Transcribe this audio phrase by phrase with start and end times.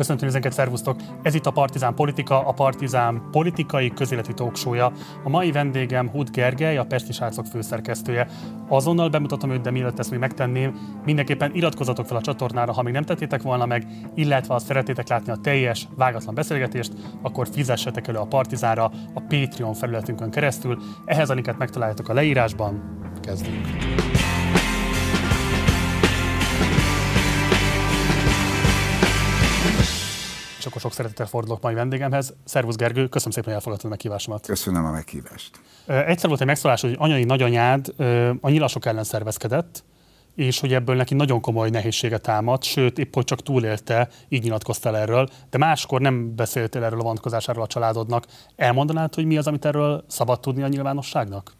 [0.00, 0.96] Köszöntöm ezeket, szervusztok!
[1.22, 4.92] Ez itt a Partizán Politika, a Partizán politikai közéleti talksója.
[5.24, 8.26] A mai vendégem Hud Gergely, a Pesti Srácok főszerkesztője.
[8.68, 12.92] Azonnal bemutatom őt, de mielőtt ezt még megtenném, mindenképpen iratkozatok fel a csatornára, ha még
[12.92, 16.92] nem tettétek volna meg, illetve ha szeretnétek látni a teljes, vágatlan beszélgetést,
[17.22, 20.78] akkor fizessetek elő a Partizánra a Patreon felületünkön keresztül.
[21.04, 22.98] Ehhez a linket megtaláljátok a leírásban.
[23.22, 23.66] Kezdjünk!
[30.60, 32.34] És akkor sok szeretettel fordulok mai vendégemhez.
[32.44, 34.46] Szervusz Gergő, köszönöm szépen, hogy elfogadtad a meghívásomat.
[34.46, 35.60] Köszönöm a meghívást.
[35.86, 37.94] Egyszer volt egy megszólás, hogy anyai nagyanyád
[38.40, 39.84] a nyilasok ellen szervezkedett,
[40.34, 44.96] és hogy ebből neki nagyon komoly nehézsége támad, sőt, épp hogy csak túlélte, így nyilatkoztál
[44.96, 48.26] erről, de máskor nem beszéltél erről a vonatkozásáról a családodnak.
[48.56, 51.52] Elmondanád, hogy mi az, amit erről szabad tudni a nyilvánosságnak?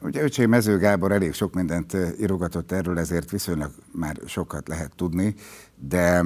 [0.00, 5.34] Ugye öcsém Mező Gábor elég sok mindent írogatott erről, ezért viszonylag már sokat lehet tudni,
[5.74, 6.22] de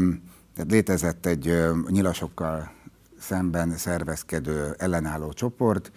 [0.55, 2.73] tehát létezett egy nyilasokkal
[3.19, 5.93] szemben szervezkedő ellenálló csoport,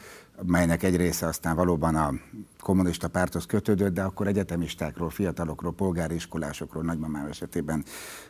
[0.45, 2.13] melynek egy része aztán valóban a
[2.59, 7.83] kommunista párthoz kötődött, de akkor egyetemistákról, fiatalokról, polgári iskolásokról, nagymamám esetében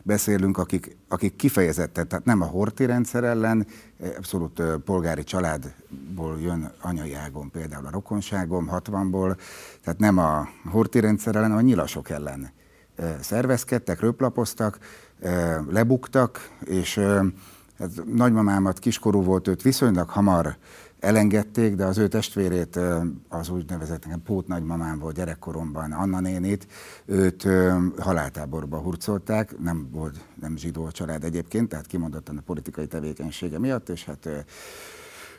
[0.04, 3.68] beszélünk, akik, akik kifejezetten, tehát nem a horti rendszer ellen,
[4.18, 9.38] abszolút polgári családból jön anyai ágon például a rokonságom, 60-ból,
[9.84, 12.52] tehát nem a horti rendszer ellen, hanem a nyilasok ellen
[13.22, 14.80] szervezkedtek, röplapoztak,
[15.70, 17.00] lebuktak, és
[17.78, 20.58] hát nagymamámat kiskorú volt, őt viszonylag hamar
[21.00, 22.80] elengedték, de az ő testvérét,
[23.30, 26.68] az úgynevezett nekem pót nagymamám volt gyerekkoromban, Anna nénit,
[27.06, 27.48] őt
[27.98, 34.06] haláltáborba hurcolták, nem volt nem zsidó család egyébként, tehát kimondottan a politikai tevékenysége miatt, és
[34.06, 34.30] hát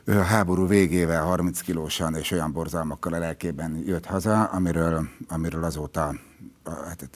[0.06, 6.14] a háború végével 30 kilósan és olyan borzalmakkal a lelkében jött haza, amiről, amiről azóta
[6.64, 7.10] hát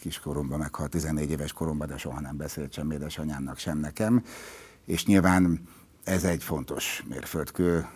[0.00, 4.24] kiskoromban meghalt, 14 éves koromban, de soha nem beszélt sem édesanyámnak, sem nekem.
[4.84, 5.60] És nyilván
[6.04, 7.86] ez egy fontos mérföldkő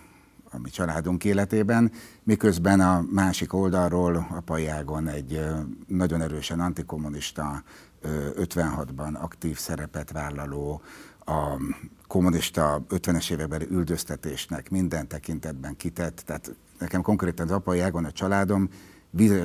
[0.51, 1.91] a mi családunk életében,
[2.23, 5.41] miközben a másik oldalról apai ágon egy
[5.87, 7.63] nagyon erősen antikommunista,
[8.03, 10.81] 56-ban aktív szerepet vállaló,
[11.25, 11.61] a
[12.07, 18.69] kommunista 50-es évekbeli üldöztetésnek minden tekintetben kitett, tehát nekem konkrétan az apai ágon a családom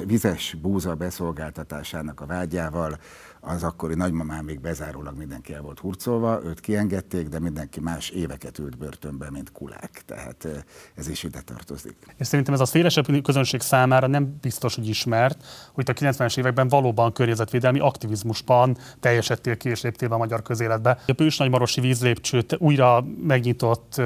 [0.07, 2.99] vizes búza beszolgáltatásának a vágyával
[3.41, 8.59] az akkori nagymamám még bezárólag mindenki el volt hurcolva, őt kiengedték, de mindenki más éveket
[8.59, 10.03] ült börtönbe, mint kulák.
[10.07, 10.49] Tehát
[10.95, 11.97] ez is ide tartozik.
[12.17, 16.69] És szerintem ez a szélesebb közönség számára nem biztos, hogy ismert, hogy a 90-es években
[16.69, 20.99] valóban környezetvédelmi aktivizmusban teljesedtél ki és léptél a magyar közéletbe.
[21.07, 24.01] A Pős Nagymarosi vízlépcsőt újra megnyitott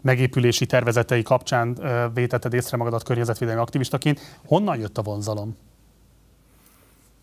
[0.00, 1.78] megépülési tervezetei kapcsán
[2.14, 4.20] vétetted észre magadat környezetvédelmi aktivistaként.
[4.46, 5.56] Honnan jött a vonzalom?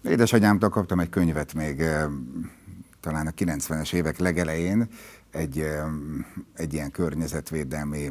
[0.03, 1.83] Édesanyámtól kaptam egy könyvet még
[2.99, 4.87] talán a 90-es évek legelején,
[5.31, 5.67] egy,
[6.55, 8.09] egy ilyen környezetvédelmi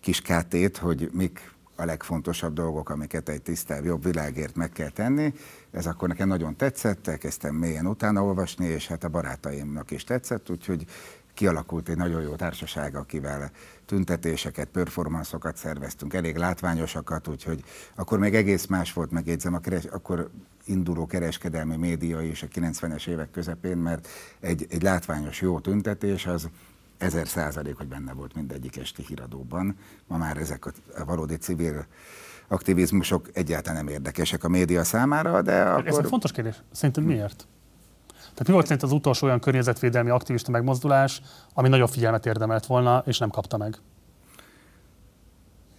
[0.00, 5.34] kis kátét, hogy mik a legfontosabb dolgok, amiket egy tisztább, jobb világért meg kell tenni.
[5.70, 10.50] Ez akkor nekem nagyon tetszett, elkezdtem mélyen utána olvasni, és hát a barátaimnak is tetszett,
[10.50, 10.84] úgyhogy
[11.34, 13.50] kialakult egy nagyon jó társaság, akivel
[13.90, 17.64] tüntetéseket, performanszokat szerveztünk, elég látványosakat, úgyhogy
[17.94, 20.30] akkor még egész más volt, megjegyzem, a keres, akkor
[20.64, 24.08] induló kereskedelmi média is a 90-es évek közepén, mert
[24.40, 26.48] egy, egy látványos jó tüntetés az
[26.98, 29.76] ezer százalék, hogy benne volt mindegyik esti híradóban.
[30.06, 31.86] Ma már ezek a, a valódi civil
[32.48, 35.86] aktivizmusok egyáltalán nem érdekesek a média számára, de akkor...
[35.86, 36.62] Ez egy fontos kérdés.
[36.72, 37.46] Szerinted miért?
[38.40, 41.22] Tehát mi volt szerint az utolsó olyan környezetvédelmi aktivista megmozdulás,
[41.54, 43.76] ami nagyobb figyelmet érdemelt volna, és nem kapta meg?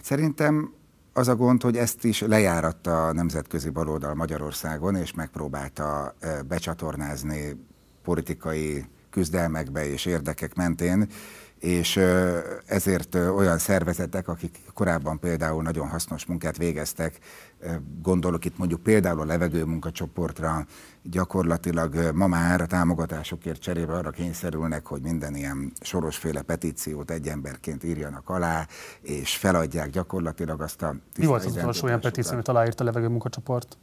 [0.02, 0.74] Szerintem
[1.14, 6.16] az a gond, hogy ezt is lejáratta a nemzetközi baloldal Magyarországon, és megpróbálta
[6.48, 7.66] becsatornázni
[8.04, 11.08] politikai küzdelmekbe és érdekek mentén,
[11.62, 12.00] és
[12.66, 17.20] ezért olyan szervezetek, akik korábban például nagyon hasznos munkát végeztek,
[18.02, 20.66] gondolok itt mondjuk például a levegő munkacsoportra,
[21.04, 27.84] gyakorlatilag ma már a támogatásokért cserébe arra kényszerülnek, hogy minden ilyen sorosféle petíciót egy emberként
[27.84, 28.68] írjanak alá,
[29.02, 30.96] és feladják gyakorlatilag azt a...
[31.18, 33.78] Mi volt az utolsó olyan petíció, amit aláírt a levegő munkacsoport?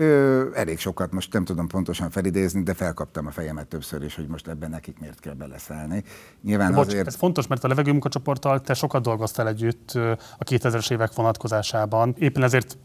[0.00, 4.26] Ö, elég sokat, most nem tudom pontosan felidézni, de felkaptam a fejemet többször is, hogy
[4.26, 6.04] most ebben nekik miért kell beleszállni.
[6.42, 7.06] Nyilván Bocs, azért...
[7.06, 9.90] ez fontos, mert a levegő munkacsoporttal te sokat dolgoztál együtt
[10.38, 12.14] a 2000-es évek vonatkozásában.
[12.18, 12.76] Éppen ezért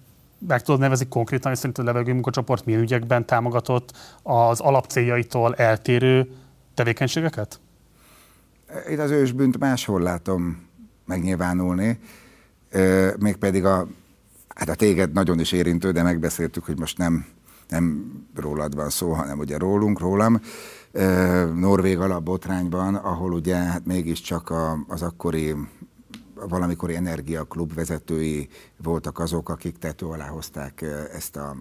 [0.47, 3.91] meg tudod nevezni konkrétan, hogy szerint a levegő munkacsoport milyen ügyekben támogatott
[4.23, 6.31] az alapcéljaitól eltérő
[6.73, 7.59] tevékenységeket?
[8.89, 10.67] Én az ősbűnt máshol látom
[11.05, 11.99] megnyilvánulni,
[13.17, 13.87] mégpedig a
[14.55, 17.25] Hát a téged nagyon is érintő, de megbeszéltük, hogy most nem,
[17.67, 20.41] nem rólad van szó, hanem ugye rólunk, rólam.
[21.55, 25.55] norvég alapbotrányban, ahol ugye hát mégiscsak a, az akkori
[26.49, 28.49] valamikori energiaklub vezetői
[28.83, 31.55] voltak azok, akik tető alá hozták ezt a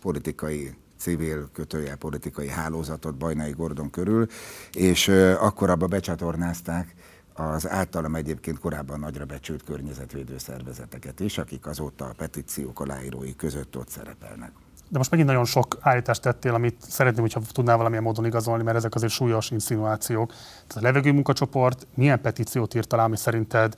[0.00, 4.26] politikai civil kötőjel politikai hálózatot Bajnai Gordon körül,
[4.72, 6.94] és akkor abba becsatornázták
[7.34, 13.76] az általam egyébként korábban nagyra becsült környezetvédő szervezeteket is, akik azóta a petíciók aláírói között
[13.76, 14.52] ott szerepelnek.
[14.88, 18.76] De most megint nagyon sok állítást tettél, amit szeretném, hogyha tudnál valamilyen módon igazolni, mert
[18.76, 20.32] ezek azért súlyos insinuációk.
[20.66, 23.76] Tehát a levegő munkacsoport milyen petíciót írt alá, ami szerinted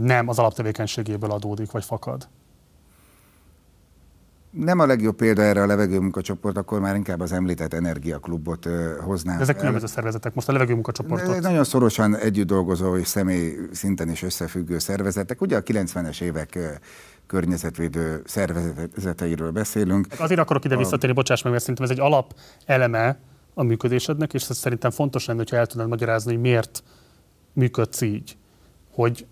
[0.00, 2.28] nem az alaptevékenységéből adódik, vagy fakad?
[4.56, 8.68] Nem a legjobb példa erre a levegőmunkacsoport, akkor már inkább az említett energiaklubot
[9.00, 9.36] hoznám.
[9.36, 11.40] De ezek különböző szervezetek, most a levegőmunkacsoportot.
[11.40, 15.40] Nagyon szorosan együtt dolgozó és személy szinten is összefüggő szervezetek.
[15.40, 16.58] Ugye a 90-es évek
[17.26, 20.06] környezetvédő szervezeteiről beszélünk.
[20.18, 23.18] Azért akarok ide visszatérni, bocsáss meg, mert szerintem ez egy alap eleme
[23.54, 26.82] a működésednek, és ez szerintem fontos lenne, hogyha el tudnád magyarázni, hogy miért
[27.52, 28.36] működsz így.
[28.90, 29.26] Hogy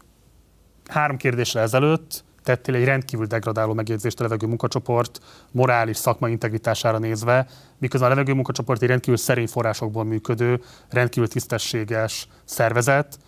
[0.86, 5.20] három kérdésre ezelőtt tettél egy rendkívül degradáló megjegyzést a levegő munkacsoport
[5.50, 7.46] morális szakmai integritására nézve,
[7.78, 10.60] miközben a levegő munkacsoport egy rendkívül szerény forrásokból működő,
[10.90, 13.18] rendkívül tisztességes szervezet,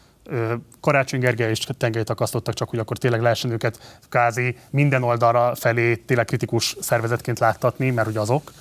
[0.80, 5.94] Karácsony Gergely és Tengely akasztottak csak, hogy akkor tényleg lehessen őket kázi minden oldalra felé
[5.94, 8.52] tényleg kritikus szervezetként láttatni, mert ugye azok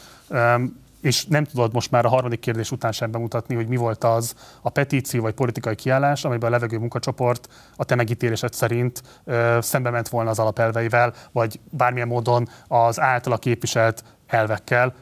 [1.05, 4.35] és nem tudod most már a harmadik kérdés után sem bemutatni, hogy mi volt az
[4.61, 9.89] a petíció vagy politikai kiállás, amiben a levegő munkacsoport a te megítélésed szerint ö, szembe
[9.89, 14.93] ment volna az alapelveivel, vagy bármilyen módon az általa képviselt elvekkel.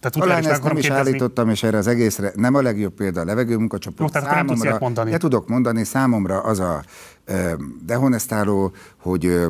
[0.00, 1.10] Tehát Talán ezt nem is kérdezni.
[1.10, 4.14] állítottam, és erre az egészre nem a legjobb példa a levegő munkacsoport.
[4.14, 5.10] Jó, számomra, nem mondani.
[5.10, 6.82] Ne tudok mondani, számomra az a
[7.82, 9.46] dehonestáló, hogy,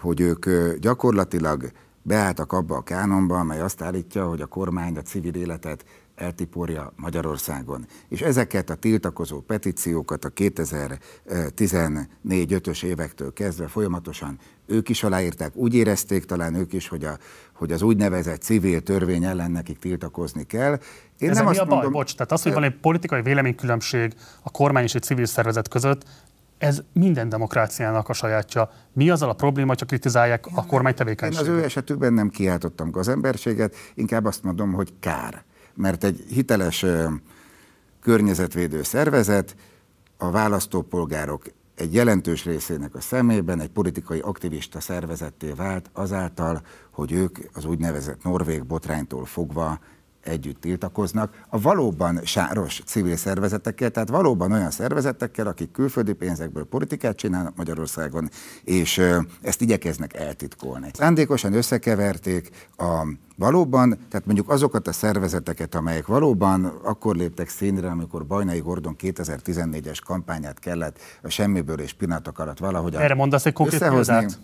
[0.00, 0.46] hogy ők
[0.80, 1.70] gyakorlatilag
[2.06, 5.84] beálltak abba a kánonba, amely azt állítja, hogy a kormány a civil életet
[6.14, 7.86] eltiporja Magyarországon.
[8.08, 16.24] És ezeket a tiltakozó petíciókat a 2014-5-ös évektől kezdve folyamatosan ők is aláírták, úgy érezték
[16.24, 17.18] talán ők is, hogy, a,
[17.52, 20.78] hogy az úgynevezett civil törvény ellen nekik tiltakozni kell.
[21.18, 21.74] Én Ez nem mi azt a baj?
[21.74, 24.12] Mondom, Bocs, tehát az, hogy van egy politikai véleménykülönbség
[24.42, 26.04] a kormány és egy civil szervezet között,
[26.58, 28.70] ez minden demokráciának a sajátja.
[28.92, 31.46] Mi azzal a probléma, hogyha kritizálják a kormány tevékenységet?
[31.46, 35.44] Én az ő esetükben nem kiáltottam gazemberséget, inkább azt mondom, hogy kár.
[35.74, 36.84] Mert egy hiteles
[38.00, 39.56] környezetvédő szervezet
[40.16, 41.42] a választópolgárok
[41.74, 48.22] egy jelentős részének a szemében egy politikai aktivista szervezetté vált azáltal, hogy ők az úgynevezett
[48.22, 49.78] norvég botránytól fogva
[50.24, 57.16] együtt tiltakoznak, a valóban sáros civil szervezetekkel, tehát valóban olyan szervezetekkel, akik külföldi pénzekből politikát
[57.16, 58.30] csinálnak Magyarországon,
[58.64, 59.02] és
[59.42, 60.90] ezt igyekeznek eltitkolni.
[60.92, 63.06] Szándékosan összekeverték a
[63.36, 69.98] valóban, tehát mondjuk azokat a szervezeteket, amelyek valóban akkor léptek színre, amikor Bajnai Gordon 2014-es
[70.04, 74.38] kampányát kellett a semmiből és pillanatok alatt valahogy Erre mondasz egy konkrét példát?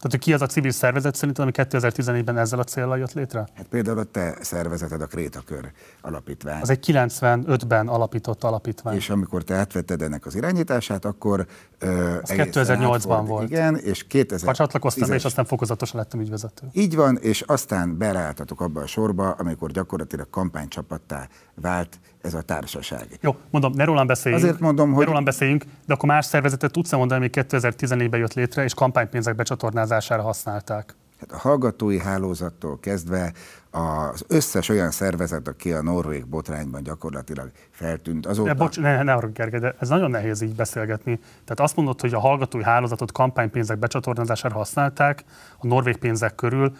[0.00, 3.48] Tehát, ki az a civil szervezet szerintem, ami 2014-ben ezzel a célral jött létre?
[3.54, 6.60] Hát például a te szervezeted, a Krétakör alapítvány.
[6.60, 8.96] Az egy 95-ben alapított alapítvány.
[8.96, 11.46] És amikor te átvetted ennek az irányítását, akkor...
[12.22, 13.50] Az 2008-ban volt.
[13.50, 14.48] Igen, és 2000...
[14.48, 16.66] Ha csatlakoztam, és aztán fokozatosan lettem ügyvezető.
[16.72, 23.06] Így van, és aztán beleálltatok abba a sorba, amikor gyakorlatilag kampánycsapattá vált ez a társaság.
[23.20, 24.44] Jó, mondom, ne rólam beszéljünk.
[24.44, 25.04] Azért mondom, hogy...
[25.04, 29.34] Ne rólam beszéljünk, de akkor más szervezetet tudsz mondani, ami 2014-ben jött létre, és kampánypénzek
[29.36, 30.94] becsatornázására használták?
[31.20, 33.32] Hát a hallgatói hálózattól kezdve
[33.70, 38.26] az összes olyan szervezet, aki a norvég botrányban gyakorlatilag feltűnt.
[38.26, 38.48] Azóta...
[38.48, 41.18] De bocs, ne, ne arra Gergely, de ez nagyon nehéz így beszélgetni.
[41.44, 45.24] Tehát azt mondod, hogy a hallgatói hálózatot kampánypénzek becsatornázására használták
[45.58, 46.76] a norvég pénzek körül.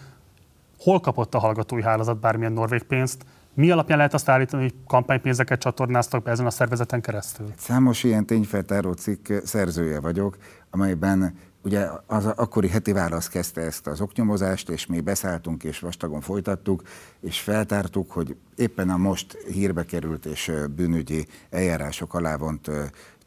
[0.78, 3.24] Hol kapott a hallgatói hálózat bármilyen norvég pénzt?
[3.58, 7.46] Mi alapján lehet azt állítani, hogy kampánypénzeket csatornáztak be ezen a szervezeten keresztül?
[7.56, 10.36] Számos ilyen tényfeltáró cikk szerzője vagyok,
[10.70, 16.20] amelyben ugye az akkori heti válasz kezdte ezt az oknyomozást, és mi beszálltunk és vastagon
[16.20, 16.82] folytattuk,
[17.20, 22.70] és feltártuk, hogy éppen a most hírbe került és bűnügyi eljárások alá vont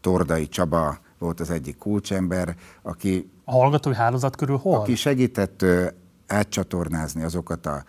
[0.01, 3.31] Tordai Csaba volt az egyik kulcsember, aki...
[3.43, 4.79] A hallgatói hálózat körül hol?
[4.79, 5.65] Aki segített
[6.31, 7.83] átcsatornázni azokat a,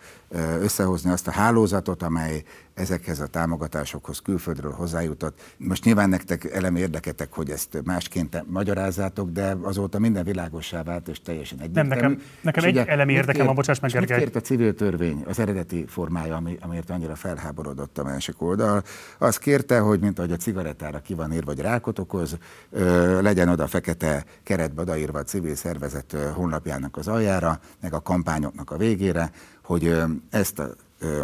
[0.61, 5.41] összehozni azt a hálózatot, amely ezekhez a támogatásokhoz külföldről hozzájutott.
[5.57, 11.21] Most nyilván nektek elem érdeketek, hogy ezt másként magyarázzátok, de azóta minden világossá vált, és
[11.21, 11.89] teljesen egyértelmű.
[11.89, 14.19] Nem, nekem, nekem egy elem érdekem, a bocsáss meg, Gergely.
[14.19, 18.83] Kért a civil törvény, az eredeti formája, ami, amiért annyira felháborodott a másik oldal?
[19.17, 22.37] Az kérte, hogy mint ahogy a cigarettára ki van írva, vagy rákot okoz,
[22.69, 28.71] ö, legyen oda fekete keretbe odaírva a civil szervezet honlapjának az aljára, meg a kampányoknak
[28.71, 29.31] a végére,
[29.63, 31.23] hogy ö, ezt a ö,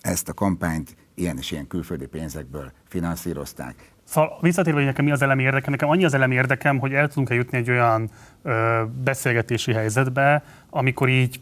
[0.00, 3.92] ezt a kampányt ilyen és ilyen külföldi pénzekből finanszírozták.
[4.04, 7.08] Szóval visszatérve, hogy nekem mi az elemi érdekem, nekem annyi az elemi érdekem, hogy el
[7.08, 8.10] tudunk-e jutni egy olyan
[8.42, 11.40] ö, beszélgetési helyzetbe, amikor így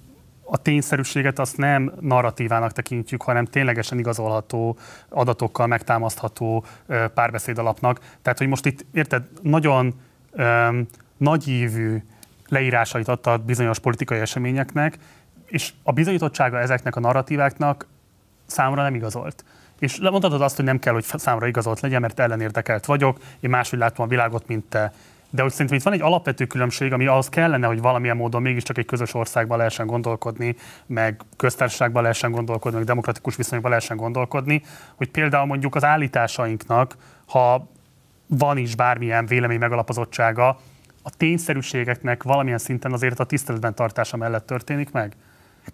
[0.51, 4.77] a tényszerűséget azt nem narratívának tekintjük, hanem ténylegesen igazolható,
[5.09, 6.65] adatokkal megtámasztható
[7.15, 8.01] párbeszéd alapnak.
[8.23, 9.95] Tehát, hogy most itt, érted, nagyon
[10.33, 10.87] um,
[11.17, 12.03] nagyívű
[12.49, 14.99] leírásait adta bizonyos politikai eseményeknek,
[15.49, 17.87] és a bizonyítottsága ezeknek a narratíváknak
[18.47, 19.45] számra nem igazolt.
[19.79, 23.79] És mondhatod azt, hogy nem kell, hogy számra igazolt legyen, mert ellenérdekelt vagyok, én máshogy
[23.79, 24.93] látom a világot, mint te.
[25.31, 28.79] De hogy szerintem itt van egy alapvető különbség, ami ahhoz kellene, hogy valamilyen módon mégiscsak
[28.79, 34.63] egy közös országban lehessen gondolkodni, meg köztársaságban lehessen gondolkodni, meg demokratikus viszonyokban lehessen gondolkodni,
[34.95, 37.69] hogy például mondjuk az állításainknak, ha
[38.27, 40.59] van is bármilyen vélemény megalapozottsága,
[41.03, 45.17] a tényszerűségeknek valamilyen szinten azért a tiszteletben tartása mellett történik meg?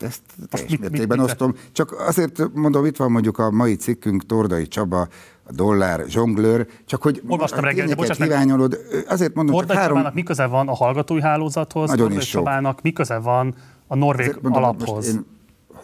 [0.00, 1.54] Hát ezt teljes mit, mértékben mit, mit, osztom.
[1.72, 5.00] Csak azért mondom, itt van mondjuk a mai cikkünk, Tordai Csaba,
[5.46, 9.96] a dollár zsonglőr, csak hogy Olvastam reggel, de bocsánat, híványolod, azért mondom, Tordai három...
[9.96, 13.54] Csabának mi köze van a hallgatói hálózathoz, Nagyon Tordai Csabának mi köze van
[13.86, 15.08] a norvég mondom, alaphoz?
[15.08, 15.26] Én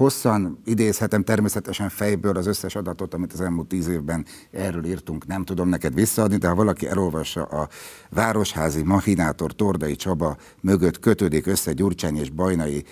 [0.01, 5.45] hosszan idézhetem természetesen fejből az összes adatot, amit az elmúlt tíz évben erről írtunk, nem
[5.45, 7.69] tudom neked visszaadni, de ha valaki elolvassa a
[8.11, 12.85] Városházi Machinátor Tordai Csaba mögött kötődik össze Gyurcsány és Bajnai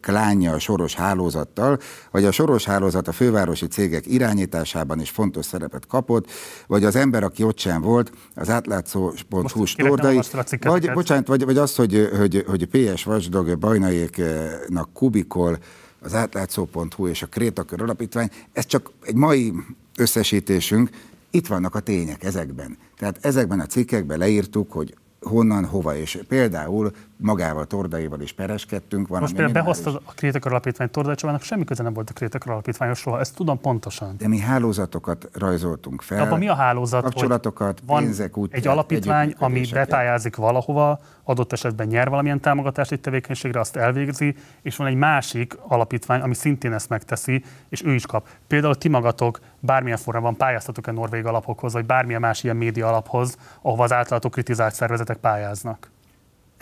[0.00, 1.78] klánja a soros hálózattal,
[2.10, 6.30] vagy a soros hálózat a fővárosi cégek irányításában is fontos szerepet kapott,
[6.66, 10.20] vagy az ember, aki ott sem volt, az átlátszó.hu Tordai,
[10.60, 15.58] vagy, bocsánat, vagy, vagy az, hogy, hogy, hogy PS Watchdog Bajnaiéknak kubikol
[16.02, 19.52] az átlátszó.hu és a Krétakör Alapítvány, ez csak egy mai
[19.96, 20.90] összesítésünk,
[21.30, 22.76] itt vannak a tények ezekben.
[22.98, 26.92] Tehát ezekben a cikkekben leírtuk, hogy honnan, hova, és például
[27.22, 29.08] magával, Tordaival is pereskedtünk.
[29.08, 32.52] Van Most például behozta a Krétekar Alapítvány Tordai Csabának semmi köze nem volt a Krétekar
[32.52, 34.14] Alapítványos soha, ezt tudom pontosan.
[34.18, 36.22] De mi hálózatokat rajzoltunk fel.
[36.22, 37.02] Abban mi a hálózat?
[37.02, 43.00] Kapcsolatokat, van pénzek, úgy egy alapítvány, ami bepályázik valahova, adott esetben nyer valamilyen támogatást egy
[43.00, 48.06] tevékenységre, azt elvégzi, és van egy másik alapítvány, ami szintén ezt megteszi, és ő is
[48.06, 48.28] kap.
[48.46, 53.84] Például ti magatok bármilyen formában pályáztatok-e norvég alapokhoz, vagy bármilyen más ilyen média alaphoz, ahova
[53.84, 55.90] az általatok kritizált szervezetek pályáznak?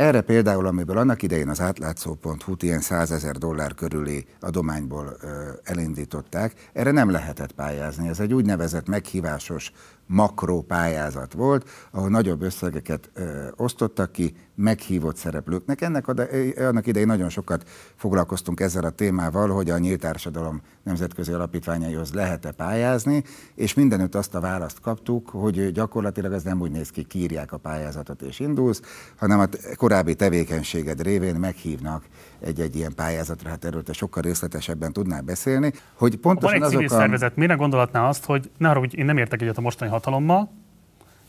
[0.00, 6.70] Erre például, amiből annak idején az átlátszó.hu ilyen 100 ezer dollár körüli adományból ö, elindították,
[6.72, 8.08] erre nem lehetett pályázni.
[8.08, 9.72] Ez egy úgynevezett meghívásos
[10.10, 15.80] makró pályázat volt, ahol nagyobb összegeket ö, osztottak ki meghívott szereplőknek.
[15.80, 16.14] Ennek a,
[16.58, 22.50] annak idején nagyon sokat foglalkoztunk ezzel a témával, hogy a Nyílt Társadalom Nemzetközi Alapítványaihoz lehet-e
[22.50, 23.24] pályázni,
[23.54, 27.56] és mindenütt azt a választ kaptuk, hogy gyakorlatilag ez nem úgy néz ki, kírják a
[27.56, 28.82] pályázatot és indulsz,
[29.16, 32.04] hanem a korábbi tevékenységed révén meghívnak
[32.40, 36.86] egy-egy ilyen pályázatra, hát erről te sokkal részletesebben tudnál beszélni, hogy pontosan Van egy civil
[36.86, 37.00] azok a...
[37.00, 40.50] szervezet, miért gondolhatná azt, hogy ne arra, hogy én nem értek egyet a mostani hatalommal,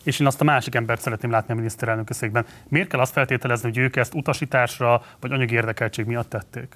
[0.03, 2.45] és én azt a másik embert szeretném látni a miniszterelnök székben.
[2.67, 6.75] Miért kell azt feltételezni, hogy ők ezt utasításra vagy anyagi érdekeltség miatt tették?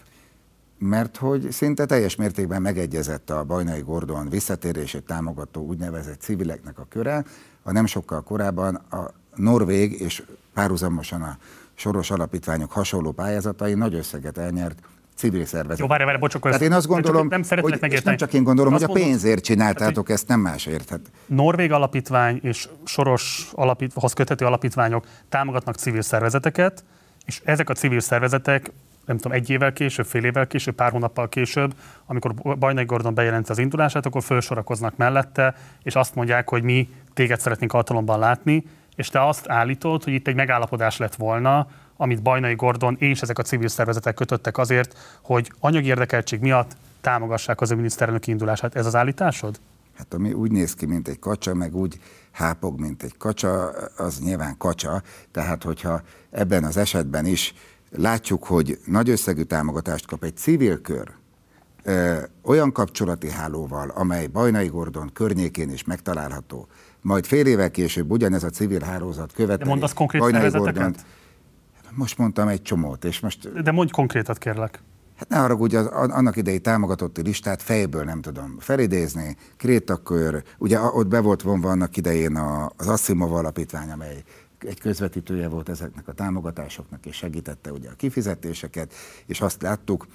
[0.78, 7.24] Mert hogy szinte teljes mértékben megegyezett a Bajnai Gordon visszatérését támogató úgynevezett civileknek a köre,
[7.64, 10.24] a nem sokkal korábban a Norvég és
[10.54, 11.38] párhuzamosan a
[11.74, 14.80] soros alapítványok hasonló pályázatai nagy összeget elnyert
[15.16, 15.80] civil szervezet.
[15.80, 18.74] Jó, várj, várj, bocs, Tehát én azt gondolom, nem hogy, és nem csak én gondolom,
[18.74, 20.90] hogy a pénzért csináltátok ezt, nem másért.
[20.90, 21.00] Hát.
[21.26, 26.84] Norvég alapítvány és soros alapítványhoz köthető alapítványok támogatnak civil szervezeteket,
[27.26, 28.72] és ezek a civil szervezetek
[29.06, 31.74] nem tudom, egy évvel később, fél évvel később, pár hónappal később,
[32.06, 37.40] amikor Bajnai Gordon bejelenti az indulását, akkor felsorakoznak mellette, és azt mondják, hogy mi téged
[37.40, 38.64] szeretnénk hatalomban látni,
[38.96, 43.40] és te azt állítod, hogy itt egy megállapodás lett volna, amit Bajnai Gordon és ezek
[43.40, 48.76] a civil szervezetek kötöttek azért, hogy anyagi érdekeltség miatt támogassák az ő miniszterelnöki indulását.
[48.76, 49.60] Ez az állításod?
[49.98, 52.00] Hát ami úgy néz ki, mint egy kacsa, meg úgy
[52.32, 55.02] hápog, mint egy kacsa, az nyilván kacsa.
[55.32, 57.54] Tehát, hogyha ebben az esetben is
[57.90, 61.12] látjuk, hogy nagy összegű támogatást kap egy civil kör,
[61.84, 66.68] ö, olyan kapcsolati hálóval, amely Bajnai Gordon környékén is megtalálható,
[67.02, 69.64] majd fél évvel később ugyanez a civil hálózat követeli.
[69.64, 71.06] De mondasz konkrét Bajnai Gordont,
[71.96, 73.62] most mondtam egy csomót, és most...
[73.62, 74.82] De mondj konkrétat, kérlek.
[75.16, 79.38] Hát ne ugye az, annak idei támogatotti listát fejből nem tudom felidézni.
[79.58, 82.38] Krétakör, ugye ott be volt vonva annak idején
[82.78, 84.24] az Asimov alapítvány, amely
[84.60, 88.94] egy közvetítője volt ezeknek a támogatásoknak, és segítette ugye a kifizetéseket,
[89.26, 90.08] és azt láttuk,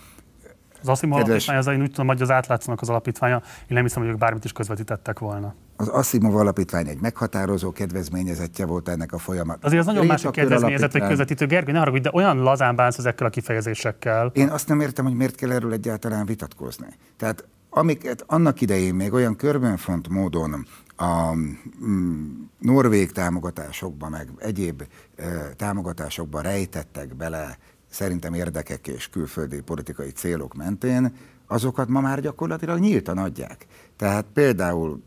[0.82, 1.48] az Asimov Kedves...
[1.48, 4.18] alapítvány, az én úgy tudom, hogy az átlátszónak az alapítványa, én nem hiszem, hogy ők
[4.18, 5.54] bármit is közvetítettek volna.
[5.80, 9.64] Az Asimov alapítvány egy meghatározó kedvezményezettje volt ennek a folyamatnak.
[9.64, 11.46] Azért az nagyon másik kedvezményezett vagy közvetítő.
[11.46, 14.30] Gergő, ne haragudj, de olyan lazán bánsz ezekkel a kifejezésekkel.
[14.34, 16.86] Én azt nem értem, hogy miért kell erről egyáltalán vitatkozni.
[17.16, 22.24] Tehát amiket annak idején még olyan körbenfont módon a mm,
[22.58, 24.82] norvég támogatásokba, meg egyéb
[25.16, 25.24] e,
[25.56, 27.58] támogatásokba rejtettek bele
[27.90, 31.12] szerintem érdekek és külföldi politikai célok mentén,
[31.46, 33.66] azokat ma már gyakorlatilag nyíltan adják.
[33.96, 35.02] Tehát például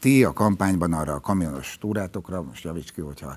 [0.00, 3.36] ti a kampányban arra a kamionos túrátokra, most javíts ki, hogyha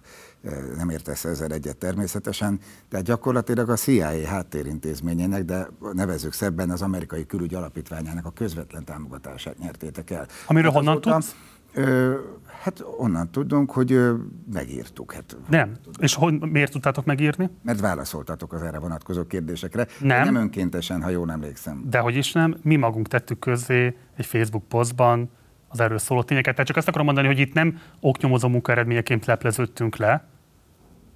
[0.78, 7.26] nem értesz ezzel egyet természetesen, de gyakorlatilag a CIA háttérintézményének, de nevezők szebben az amerikai
[7.26, 10.28] külügy alapítványának a közvetlen támogatását nyertétek el.
[10.48, 11.36] Amiről hát honnan tudsz?
[11.74, 12.20] Ö,
[12.62, 14.14] hát onnan tudunk, hogy ö,
[14.54, 15.14] megírtuk.
[15.14, 15.78] Hát, nem.
[16.00, 17.50] És hogy, miért tudtátok megírni?
[17.64, 19.88] Mert válaszoltatok az erre vonatkozó kérdésekre.
[20.00, 20.24] Nem.
[20.24, 21.84] Nem önkéntesen, ha jól emlékszem.
[21.90, 25.30] De hogy is nem, mi magunk tettük közzé egy Facebook posztban
[25.70, 26.54] az erről szóló tényeket.
[26.54, 30.24] Tehát csak azt akarom mondani, hogy itt nem oknyomozó munkaeredményeként lepleződtünk le,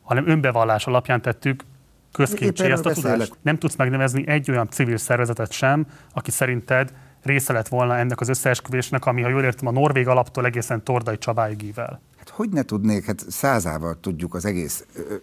[0.01, 1.63] hanem önbevallás alapján tettük
[2.11, 3.37] közkincsé ezt a tudást.
[3.41, 8.29] Nem tudsz megnevezni egy olyan civil szervezetet sem, aki szerinted része lett volna ennek az
[8.29, 12.01] összeesküvésnek, ami, ha jól értem, a Norvég alaptól egészen Tordai Csabáig ível.
[12.17, 15.15] Hát hogy ne tudnék, hát százával tudjuk az egész ö,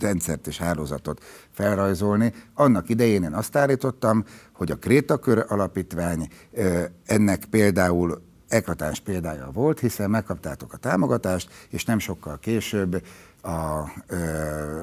[0.00, 2.32] rendszert és hálózatot felrajzolni.
[2.54, 9.80] Annak idején én azt állítottam, hogy a Krétakör alapítvány ö, ennek például eklatáns példája volt,
[9.80, 13.02] hiszen megkaptátok a támogatást, és nem sokkal később
[13.42, 14.16] a, ö,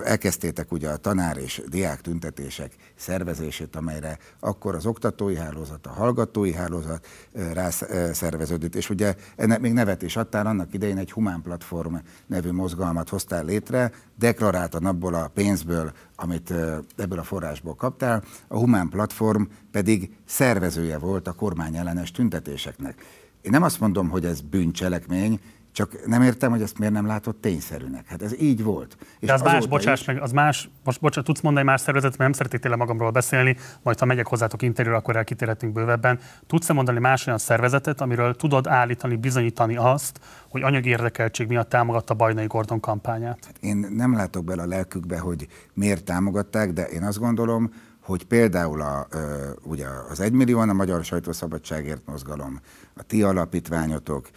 [0.03, 6.53] elkezdtétek ugye a tanár és diák tüntetések szervezését, amelyre akkor az oktatói hálózat, a hallgatói
[6.53, 7.07] hálózat
[7.53, 11.95] rászerveződött, és ugye ennek még nevet is adtál, annak idején egy humán platform
[12.27, 18.57] nevű mozgalmat hoztál létre, deklaráltan abból a pénzből, amit ö, ebből a forrásból kaptál, a
[18.57, 23.23] humán platform pedig szervezője volt a kormányellenes tüntetéseknek.
[23.45, 25.39] Én nem azt mondom, hogy ez bűncselekmény,
[25.71, 28.07] csak nem értem, hogy ezt miért nem látott tényszerűnek.
[28.07, 28.97] Hát ez így volt.
[29.19, 30.05] És De az más, bocsáss is...
[30.05, 33.57] meg, az más, most bocsánat, tudsz mondani más szervezetet, mert nem szeretnék tényleg magamról beszélni,
[33.81, 36.19] majd ha megyek hozzátok interjúra, akkor elkitérhetünk bővebben.
[36.47, 42.13] Tudsz-e mondani más olyan szervezetet, amiről tudod állítani, bizonyítani azt, hogy anyagi érdekeltség miatt támogatta
[42.13, 43.39] Bajnai Gordon kampányát?
[43.45, 47.71] Hát én nem látok bele a lelkükbe, hogy miért támogatták, de én azt gondolom,
[48.05, 49.07] hogy például a,
[49.63, 52.59] ugye az egymillióan a Magyar Sajtószabadságért mozgalom,
[52.95, 54.29] a ti alapítványotok,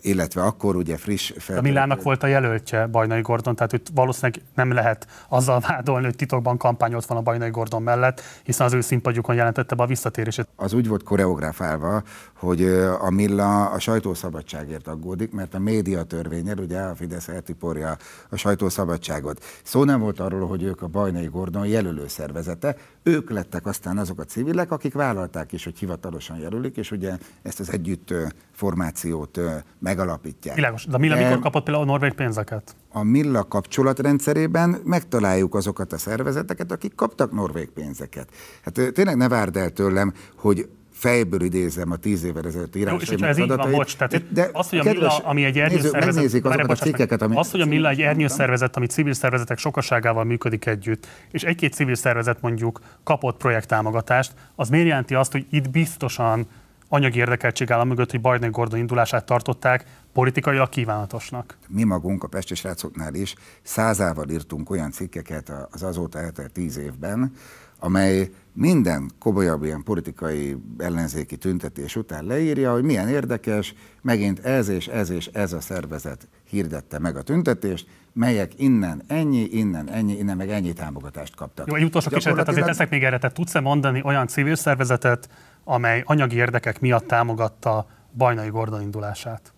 [0.00, 1.32] illetve akkor ugye friss...
[1.38, 1.58] Fel...
[1.58, 6.16] A Millának volt a jelöltje Bajnai Gordon, tehát itt valószínűleg nem lehet azzal vádolni, hogy
[6.16, 10.48] titokban kampányolt van a Bajnai Gordon mellett, hiszen az ő színpadjukon jelentette be a visszatérését.
[10.56, 12.02] Az úgy volt koreografálva,
[12.38, 12.64] hogy
[13.00, 17.96] a Milla a sajtószabadságért aggódik, mert a média törvényel, ugye a Fidesz eltiporja
[18.28, 19.44] a sajtószabadságot.
[19.62, 24.20] Szó nem volt arról, hogy ők a Bajnai Gordon jelölő szervezete, ők lettek aztán azok
[24.20, 28.14] a civilek, akik vállalták is, hogy hivatalosan jelölik, és ugye ezt az együtt
[28.52, 29.40] formációt
[29.78, 30.54] megalapítják.
[30.54, 30.84] Világos.
[30.84, 32.76] De a Milla mikor kapott például a norvég pénzeket?
[32.92, 38.28] A Milla kapcsolatrendszerében megtaláljuk azokat a szervezeteket, akik kaptak norvég pénzeket.
[38.62, 40.68] Hát tényleg ne várd el tőlem, hogy
[41.06, 44.78] fejből idézem a tíz évvel ezelőtt írásaimat ez így van, bocs, tehát de az, hogy
[44.78, 47.36] a Milla, ami egy ernyőszervezet, a cikkeket, ami...
[47.36, 51.94] az, hogy a Milla egy ernyőszervezet, ami civil szervezetek sokaságával működik együtt, és egy-két civil
[51.94, 56.46] szervezet mondjuk kapott projekttámogatást, az miért jelenti azt, hogy itt biztosan
[56.88, 61.56] anyagi érdekeltség áll mögött, hogy Bajnai Gordon indulását tartották politikailag kívánatosnak.
[61.68, 67.32] Mi magunk a Pesti srácoknál is százával írtunk olyan cikkeket az azóta eltelt tíz évben,
[67.78, 74.86] amely minden komolyabb ilyen politikai ellenzéki tüntetés után leírja, hogy milyen érdekes, megint ez és
[74.86, 80.36] ez és ez a szervezet hirdette meg a tüntetést, melyek innen ennyi, innen ennyi, innen
[80.36, 81.66] meg ennyi támogatást kaptak.
[81.66, 85.28] Jó, egy utolsó kísérletet azért teszek még erre, tehát tudsz-e mondani olyan civil szervezetet,
[85.64, 87.86] amely anyagi érdekek miatt támogatta
[88.16, 89.52] Bajnai Gordon indulását?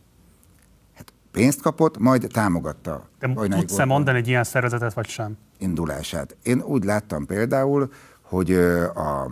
[0.94, 5.36] Hát pénzt kapott, majd támogatta De tudsz-e mondani egy ilyen szervezetet, vagy sem?
[5.58, 6.36] Indulását.
[6.42, 7.90] Én úgy láttam például,
[8.28, 9.24] hogy a,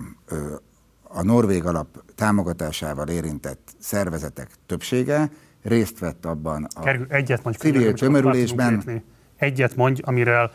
[1.02, 5.30] a Norvég alap támogatásával érintett szervezetek többsége
[5.62, 9.02] részt vett abban a Kerül, egyet mondj, civil tömörülésben.
[9.36, 10.50] Egyet mondj, amiről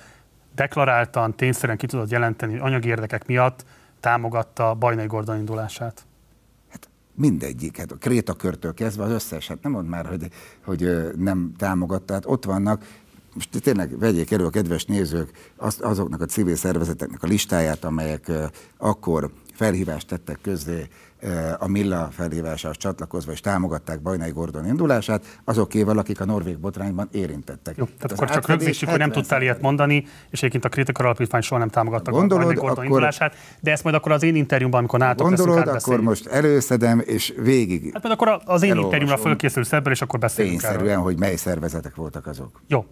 [0.55, 3.65] deklaráltan, tényszerűen ki tudod jelenteni, hogy anyagi érdekek miatt
[3.99, 6.05] támogatta Bajnai Gordon indulását.
[6.69, 10.27] Hát mindegyik, hát a Krétakörtől kezdve az összes, hát nem mond már, hogy,
[10.63, 12.85] hogy nem támogatta, hát ott vannak
[13.33, 18.31] most tényleg vegyék elő a kedves nézők az, azoknak a civil szervezeteknek a listáját, amelyek
[18.77, 20.87] akkor felhívást tettek közzé
[21.57, 27.77] a Milla felhívásához csatlakozva, és támogatták Bajnai Gordon indulását, azokéval, akik a norvég botrányban érintettek.
[27.77, 31.41] Jó, tehát, akkor csak rögzítsük, hogy nem tudtál ilyet mondani, és egyébként a kritika alapítvány
[31.41, 34.79] soha nem támogatta Gondolod, Bajnai Gordon akkor, indulását, de ezt majd akkor az én interjúmban,
[34.79, 37.89] amikor nátok Gondolod, akkor most előszedem, és végig.
[37.93, 41.03] Hát majd akkor az én interjúmra fölkészülsz ebből, és akkor beszélünk Tényszerűen, erről.
[41.03, 42.61] hogy mely szervezetek voltak azok.
[42.67, 42.85] Jó,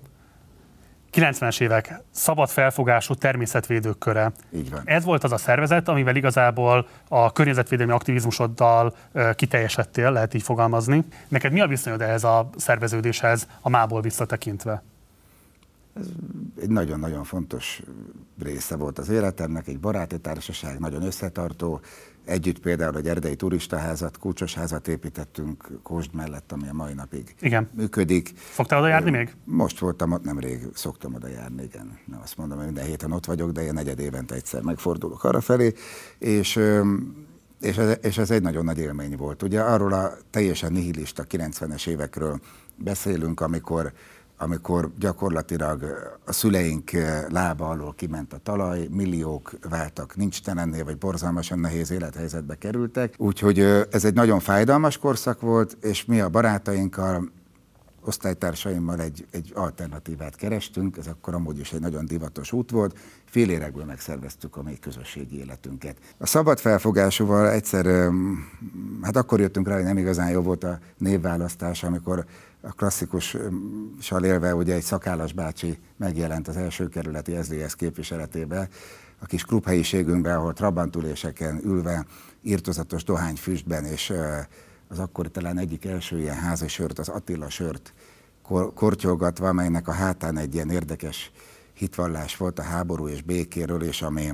[1.14, 4.32] 90-es évek szabad felfogású természetvédők köre.
[4.52, 4.82] Így van.
[4.86, 8.96] Ez volt az a szervezet, amivel igazából a környezetvédelmi aktivizmusoddal
[9.36, 11.04] kiteljesedtél, lehet így fogalmazni.
[11.28, 14.84] Neked mi a viszonyod ehhez a szerveződéshez a mából visszatekintve?
[16.00, 16.06] Ez
[16.62, 17.82] egy nagyon-nagyon fontos
[18.44, 21.82] része volt az életemnek, egy baráti társaság, nagyon összetartó.
[22.26, 27.70] Együtt például egy erdei turistaházat, kulcsosházat építettünk Kósd mellett, ami a mai napig igen.
[27.74, 28.32] működik.
[28.36, 29.34] Fogtál oda járni még?
[29.44, 32.00] Most voltam ott, nemrég szoktam oda járni, igen.
[32.06, 35.42] Nem azt mondom, hogy minden héten ott vagyok, de én negyed évente egyszer megfordulok arra
[35.42, 35.74] felé,
[36.18, 36.60] és
[37.62, 39.44] és ez, és ez egy nagyon nagy élmény volt.
[39.44, 42.40] Ugye arról a teljesen nihilista 90-es évekről
[42.76, 43.94] beszélünk, amikor
[44.42, 45.84] amikor gyakorlatilag
[46.26, 46.92] a szüleink
[47.30, 53.14] lába alól kiment a talaj, milliók váltak nincs telennél, vagy borzalmasan nehéz élethelyzetbe kerültek.
[53.18, 53.60] Úgyhogy
[53.92, 57.30] ez egy nagyon fájdalmas korszak volt, és mi a barátainkkal
[58.06, 63.50] osztálytársaimmal egy, egy alternatívát kerestünk, ez akkor amúgy is egy nagyon divatos út volt, fél
[63.50, 65.98] érekből megszerveztük a mi közösségi életünket.
[66.18, 68.12] A szabad felfogásúval egyszer,
[69.02, 72.26] hát akkor jöttünk rá, hogy nem igazán jó volt a névválasztás, amikor
[72.62, 78.70] a klasszikussal élve ugye egy szakállas bácsi megjelent az első kerületi SZDSZ képviseletébe,
[79.20, 82.06] a kis klubhelyiségünkben, ahol trabantüléseken ülve,
[82.42, 84.14] írtozatos dohányfüstben, és
[84.88, 87.94] az akkori talán egyik első ilyen házi sört, az Attila sört
[88.74, 91.32] kortyolgatva, amelynek a hátán egy ilyen érdekes
[91.74, 94.32] hitvallás volt a háború és békéről, és ami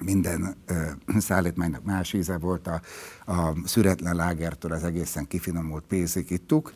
[0.00, 0.82] minden ö,
[1.18, 2.80] szállítmánynak más íze volt, a,
[3.32, 6.72] a szüretlen lágertől az egészen kifinomult pénzig ittuk,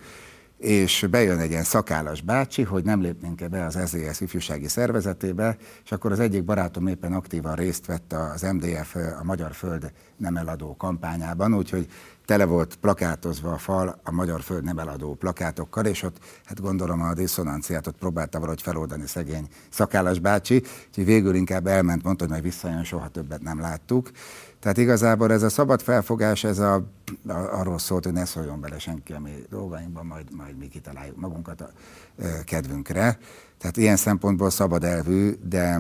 [0.61, 5.93] és bejön egy ilyen szakállas bácsi, hogy nem lépnénk-e be az SZDSZ ifjúsági szervezetébe, és
[5.93, 10.77] akkor az egyik barátom éppen aktívan részt vett az MDF, a Magyar Föld nem eladó
[10.77, 11.87] kampányában, úgyhogy
[12.25, 17.03] tele volt plakátozva a fal a Magyar Föld nem eladó plakátokkal, és ott, hát gondolom
[17.03, 22.33] a diszonanciát ott próbálta valahogy feloldani szegény szakállas bácsi, úgyhogy végül inkább elment, mondta, hogy
[22.33, 24.11] majd visszajön, soha többet nem láttuk.
[24.61, 28.79] Tehát igazából ez a szabad felfogás, ez a, a, arról szólt, hogy ne szóljon bele
[28.79, 31.71] senki a mi dolgainkban, majd, majd mi kitaláljuk magunkat a
[32.21, 33.19] a kedvünkre.
[33.59, 35.79] Tehát ilyen szempontból szabad elvű, de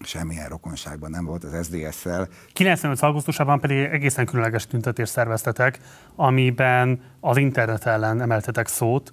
[0.00, 2.28] semmilyen rokonságban nem volt az SDS-szel.
[2.52, 3.00] 95.
[3.00, 5.78] augusztusában pedig egészen különleges tüntetést szerveztetek,
[6.16, 9.12] amiben az internet ellen emeltetek szót,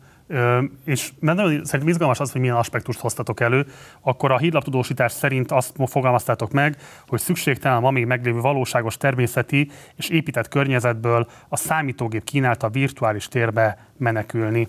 [0.85, 3.65] és szerintem izgalmas az, hogy milyen aspektust hoztatok elő,
[4.01, 10.09] akkor a hírlaptudósítás szerint azt fogalmaztátok meg, hogy szükségtelen a még meglévő valóságos természeti és
[10.09, 14.67] épített környezetből a számítógép kínálta virtuális térbe menekülni.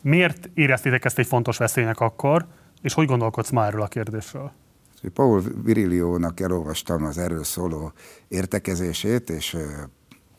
[0.00, 2.46] Miért éreztétek ezt egy fontos veszélynek akkor,
[2.82, 4.52] és hogy gondolkodsz ma erről a kérdésről?
[5.14, 7.92] Paul Virilliónak elolvastam az erről szóló
[8.28, 9.56] értekezését, és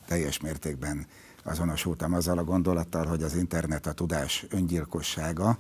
[0.08, 1.06] teljes mértékben
[1.46, 5.58] azonosultam azzal a gondolattal, hogy az internet a tudás öngyilkossága,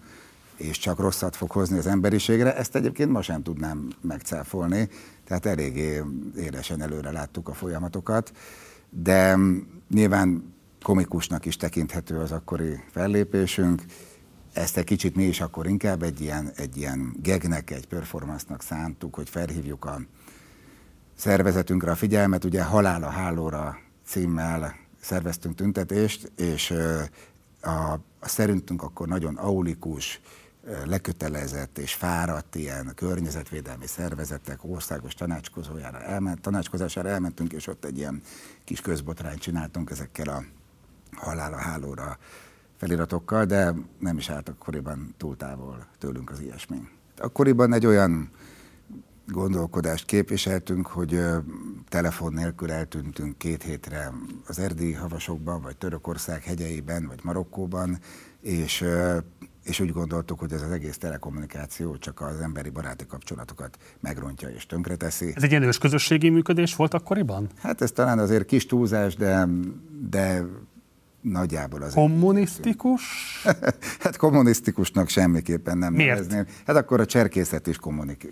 [0.55, 2.55] és csak rosszat fog hozni az emberiségre.
[2.55, 4.89] Ezt egyébként ma sem tudnám megcáfolni,
[5.25, 6.01] tehát eléggé
[6.37, 8.31] élesen előre láttuk a folyamatokat,
[8.89, 9.37] de
[9.89, 13.81] nyilván komikusnak is tekinthető az akkori fellépésünk,
[14.55, 19.15] ezt egy kicsit mi is akkor inkább egy ilyen, egy ilyen gegnek, egy performance-nak szántuk,
[19.15, 20.01] hogy felhívjuk a
[21.15, 22.43] szervezetünkre a figyelmet.
[22.43, 26.73] Ugye Halál a hálóra címmel szerveztünk tüntetést, és
[27.61, 30.21] a, a szerintünk akkor nagyon aulikus,
[30.85, 38.21] lekötelezett és fáradt ilyen környezetvédelmi szervezetek országos tanácskozójára elment, tanácskozására elmentünk, és ott egy ilyen
[38.63, 40.43] kis közbotrányt csináltunk ezekkel a
[41.11, 42.17] halál a hálóra
[42.77, 46.87] feliratokkal, de nem is állt akkoriban túl távol tőlünk az ilyesmi.
[47.17, 48.31] Akkoriban egy olyan
[49.27, 51.19] gondolkodást képviseltünk, hogy
[51.89, 54.11] telefon nélkül eltűntünk két hétre
[54.47, 57.99] az erdélyi havasokban, vagy Törökország hegyeiben, vagy Marokkóban,
[58.41, 58.85] és,
[59.63, 64.65] és úgy gondoltuk, hogy ez az egész telekommunikáció csak az emberi baráti kapcsolatokat megrontja és
[64.65, 65.33] tönkreteszi.
[65.35, 67.49] Ez egy ilyen közösségi működés volt akkoriban?
[67.61, 69.47] Hát ez talán azért kis túlzás, de,
[70.09, 70.45] de
[71.31, 71.93] nagyjából az.
[71.93, 73.01] Kommunisztikus?
[74.03, 76.13] hát kommunisztikusnak semmiképpen nem Miért?
[76.13, 76.45] nevezném.
[76.65, 77.77] Hát akkor a cserkészet is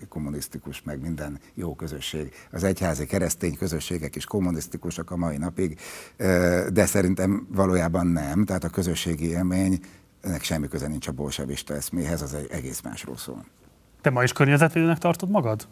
[0.10, 2.34] kommunisztikus, meg minden jó közösség.
[2.52, 5.80] Az egyházi keresztény közösségek is kommunisztikusak a mai napig,
[6.74, 8.46] de szerintem valójában nem.
[8.46, 9.80] Tehát a közösségi élmény,
[10.22, 13.46] ennek semmi köze nincs a bolsevista eszméhez, az egy egész másról szól.
[14.02, 15.68] Te ma is környezetvédőnek tartod magad?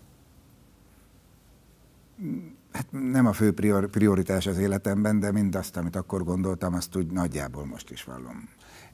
[2.73, 3.53] Hát nem a fő
[3.91, 8.49] prioritás az életemben, de mindazt, amit akkor gondoltam, azt úgy nagyjából most is vallom.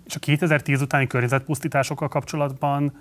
[0.06, 2.94] És a 2010 utáni környezetpusztításokkal kapcsolatban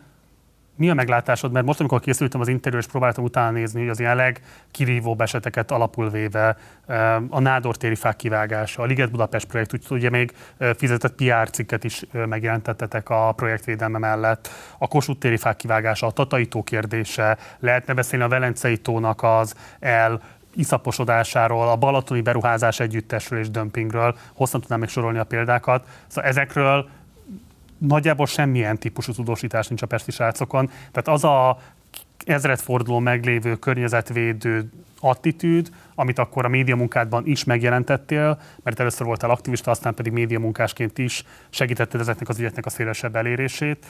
[0.78, 1.52] mi a meglátásod?
[1.52, 5.70] Mert most, amikor készültem az interjú, és próbáltam utána nézni, hogy az ilyen legkirívóbb eseteket
[5.70, 6.56] alapul véve,
[7.28, 10.32] a Nádor téri fák kivágása, a Liget Budapest projekt, úgyhogy ugye még
[10.76, 16.62] fizetett PR cikket is megjelentettetek a projektvédelme mellett, a Kossuth téri fák kivágása, a Tataitó
[16.62, 20.22] kérdése, lehetne beszélni a Velencei tónak az el
[20.56, 25.86] iszaposodásáról, a balatoni beruházás együttesről és dömpingről, hosszan tudnám még sorolni a példákat.
[26.06, 26.88] Szóval ezekről
[27.78, 30.66] nagyjából semmilyen típusú tudósítás nincs a pesti srácokon.
[30.66, 31.58] Tehát az a
[32.24, 39.94] ezredforduló meglévő környezetvédő attitűd, amit akkor a médiamunkádban is megjelentettél, mert először voltál aktivista, aztán
[39.94, 43.86] pedig médiamunkásként is segítetted ezeknek az ügyeknek a szélesebb elérését.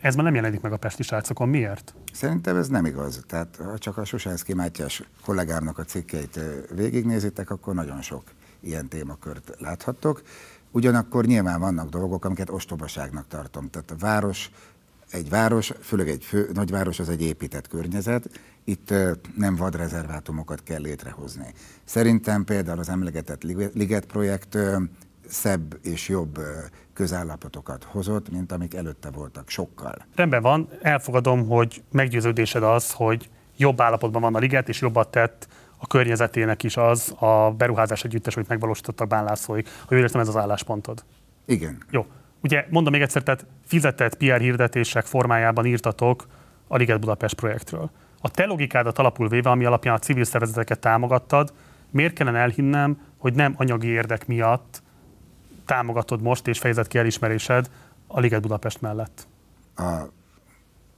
[0.00, 1.48] Ez már nem jelenik meg a pesti srácokon.
[1.48, 1.94] Miért?
[2.12, 3.24] Szerintem ez nem igaz.
[3.28, 6.40] Tehát ha csak a Sosánszki Mátyás kollégámnak a cikkeit
[6.74, 8.22] végignézitek, akkor nagyon sok
[8.60, 10.22] ilyen témakört láthattok.
[10.70, 13.70] Ugyanakkor nyilván vannak dolgok, amiket ostobaságnak tartom.
[13.70, 14.50] Tehát a város,
[15.14, 18.94] egy város, főleg egy fő, nagyváros az egy épített környezet, itt
[19.36, 21.54] nem vadrezervátumokat kell létrehozni.
[21.84, 23.42] Szerintem például az emlegetett
[23.74, 24.58] Liget projekt
[25.28, 26.38] szebb és jobb
[26.92, 29.94] közállapotokat hozott, mint amik előtte voltak, sokkal.
[30.14, 35.48] Rendben van, elfogadom, hogy meggyőződésed az, hogy jobb állapotban van a liget, és jobbat tett
[35.76, 39.68] a környezetének is az a beruházás együttes, amit megvalósítottak bánlászóik.
[39.68, 41.04] Ha jól értem, ez az álláspontod.
[41.46, 41.82] Igen.
[41.90, 42.06] Jó.
[42.44, 46.26] Ugye mondom még egyszer, tehát fizetett PR hirdetések formájában írtatok
[46.66, 47.90] a Liget Budapest projektről.
[48.20, 51.52] A te logikádat alapul véve, ami alapján a civil szervezeteket támogattad,
[51.90, 54.82] miért kellene elhinnem, hogy nem anyagi érdek miatt
[55.66, 57.70] támogatod most és fejezett ki elismerésed
[58.06, 59.26] a Liget Budapest mellett?
[59.76, 60.02] A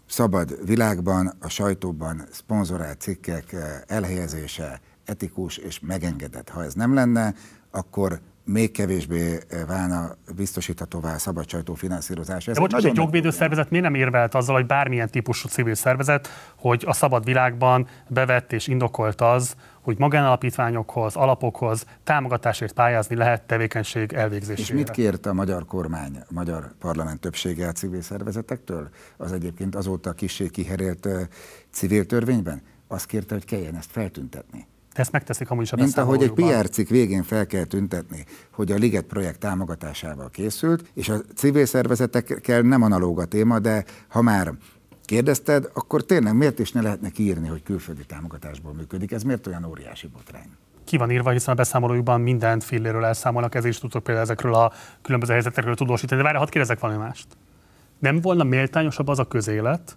[0.06, 6.48] szabad világban, a sajtóban szponzorált cikkek eh, elhelyezése etikus és megengedett.
[6.48, 7.34] Ha ez nem lenne,
[7.70, 12.52] akkor még kevésbé eh, válna biztosíthatóvá a szabad sajtó finanszírozása.
[12.52, 16.84] De bocsánat, egy jogvédő szervezet miért nem érvelt azzal, hogy bármilyen típusú civil szervezet, hogy
[16.86, 24.62] a szabad világban bevett és indokolt az, hogy magánalapítványokhoz, alapokhoz támogatásért pályázni lehet tevékenység elvégzésére.
[24.62, 28.88] És mit kért a magyar kormány, a magyar parlament többsége a civil szervezetektől?
[29.16, 31.08] Az egyébként azóta kissé kiherélt
[31.70, 32.62] civil törvényben?
[32.88, 34.66] Azt kérte, hogy kelljen ezt feltüntetni.
[34.96, 38.24] De ezt megteszik amúgy is a Mint ahogy egy PR cikk végén fel kell tüntetni,
[38.52, 43.84] hogy a Liget projekt támogatásával készült, és a civil szervezetekkel nem analóg a téma, de
[44.08, 44.52] ha már
[45.04, 49.12] kérdezted, akkor tényleg miért is ne lehetne kiírni, hogy külföldi támogatásból működik?
[49.12, 50.48] Ez miért olyan óriási botrány?
[50.84, 54.72] Ki van írva, hiszen a beszámolójukban mindent filléről elszámolnak, ezért is tudtok például ezekről a
[55.02, 56.20] különböző helyzetekről tudósítani.
[56.20, 57.26] De várj, hadd kérdezek valami mást.
[57.98, 59.96] Nem volna méltányosabb az a közélet,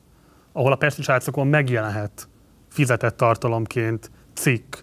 [0.52, 1.04] ahol a pesti
[1.44, 2.28] megjelenhet
[2.70, 4.76] fizetett tartalomként cikk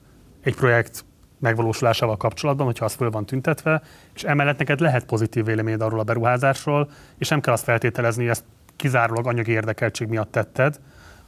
[0.46, 1.04] egy projekt
[1.38, 3.82] megvalósulásával kapcsolatban, hogyha az föl van tüntetve,
[4.14, 8.30] és emellett neked lehet pozitív véleményed arról a beruházásról, és nem kell azt feltételezni, hogy
[8.30, 8.44] ezt
[8.76, 10.80] kizárólag anyagi érdekeltség miatt tetted,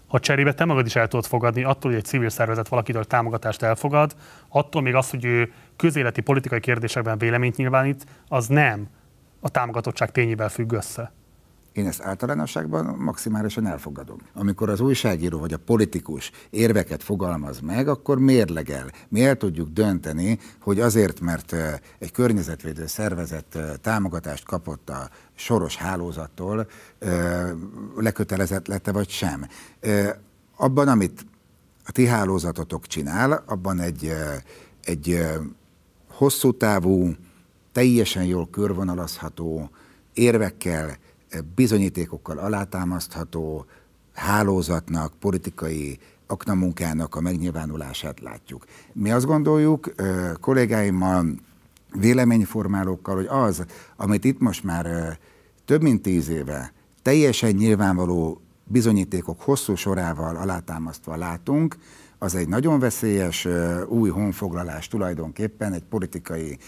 [0.07, 3.63] ha cserébe te magad is el tudod fogadni, attól, hogy egy civil szervezet valakitől támogatást
[3.63, 4.17] elfogad,
[4.49, 8.89] attól még az, hogy ő közéleti politikai kérdésekben véleményt nyilvánít, az nem
[9.41, 11.13] a támogatottság tényével függ össze.
[11.73, 14.19] Én ezt általánosságban maximálisan elfogadom.
[14.35, 18.91] Amikor az újságíró vagy a politikus érveket fogalmaz meg, akkor mérlegel.
[19.09, 21.55] Mi tudjuk dönteni, hogy azért, mert
[21.99, 26.69] egy környezetvédő szervezet támogatást kapott a soros hálózattól,
[27.97, 29.47] lekötelezett lette vagy sem.
[30.57, 31.27] Abban, amit
[31.85, 34.13] a ti hálózatotok csinál, abban egy,
[34.85, 35.27] egy
[36.09, 37.15] hosszú távú,
[37.73, 39.71] teljesen jól körvonalazható,
[40.13, 40.97] érvekkel,
[41.55, 43.67] bizonyítékokkal alátámasztható
[44.15, 48.65] hálózatnak, politikai aknamunkának a megnyilvánulását látjuk.
[48.93, 49.95] Mi azt gondoljuk
[50.41, 51.27] kollégáimmal,
[51.93, 53.65] véleményformálókkal, hogy az,
[53.97, 55.19] amit itt most már
[55.65, 61.77] több mint tíz éve teljesen nyilvánvaló bizonyítékok hosszú sorával alátámasztva látunk,
[62.19, 63.49] az egy nagyon veszélyes
[63.89, 66.59] új honfoglalás tulajdonképpen, egy politikai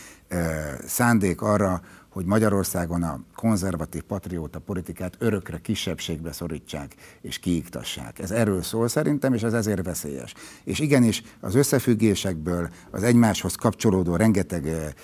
[0.86, 8.18] szándék arra, hogy Magyarországon a konzervatív patrióta politikát örökre kisebbségbe szorítsák és kiiktassák.
[8.18, 10.34] Ez erről szól szerintem, és ez ezért veszélyes.
[10.64, 14.94] És igenis az összefüggésekből, az egymáshoz kapcsolódó rengeteg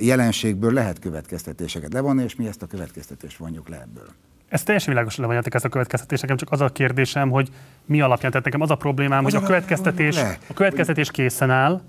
[0.00, 4.08] jelenségből lehet következtetéseket levonni, és mi ezt a következtetést vonjuk le ebből.
[4.48, 6.22] Ez teljesen világosan levonjátok ezt a következtetést.
[6.22, 7.48] Nekem csak az a kérdésem, hogy
[7.84, 8.30] mi alapján.
[8.30, 10.16] Tehát nekem az a problémám, hogy a következtetés,
[10.46, 11.82] a következtetés készen áll,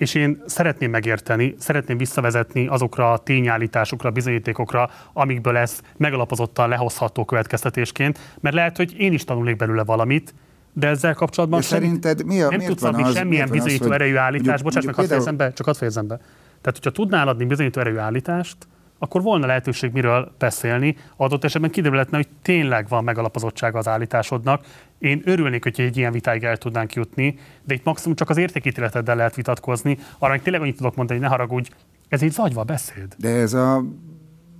[0.00, 8.18] és én szeretném megérteni, szeretném visszavezetni azokra a tényállításokra, bizonyítékokra, amikből ez megalapozottan lehozható következtetésként,
[8.40, 10.34] mert lehet, hogy én is tanulnék belőle valamit,
[10.72, 14.62] de ezzel kapcsolatban szerinted mi a, nem tudsz adni az, semmilyen bizonyító az, erejű állítást.
[14.62, 16.16] Bocsánat, meg hadd fejezem be, csak hadd fejezem be.
[16.60, 18.56] Tehát, hogyha tudnál adni bizonyító erejű állítást,
[18.98, 20.96] akkor volna lehetőség miről beszélni.
[21.16, 24.64] Adott esetben kiderülhetne, hogy tényleg van megalapozottsága az állításodnak.
[25.00, 29.16] Én örülnék, hogy egy ilyen vitáig el tudnánk jutni, de itt maximum csak az értékítéleteddel
[29.16, 29.98] lehet vitatkozni.
[30.18, 31.70] Arra még tényleg annyit tudok mondani, hogy ne haragudj,
[32.08, 33.14] ez egy zagyva beszéd.
[33.18, 33.84] De ez a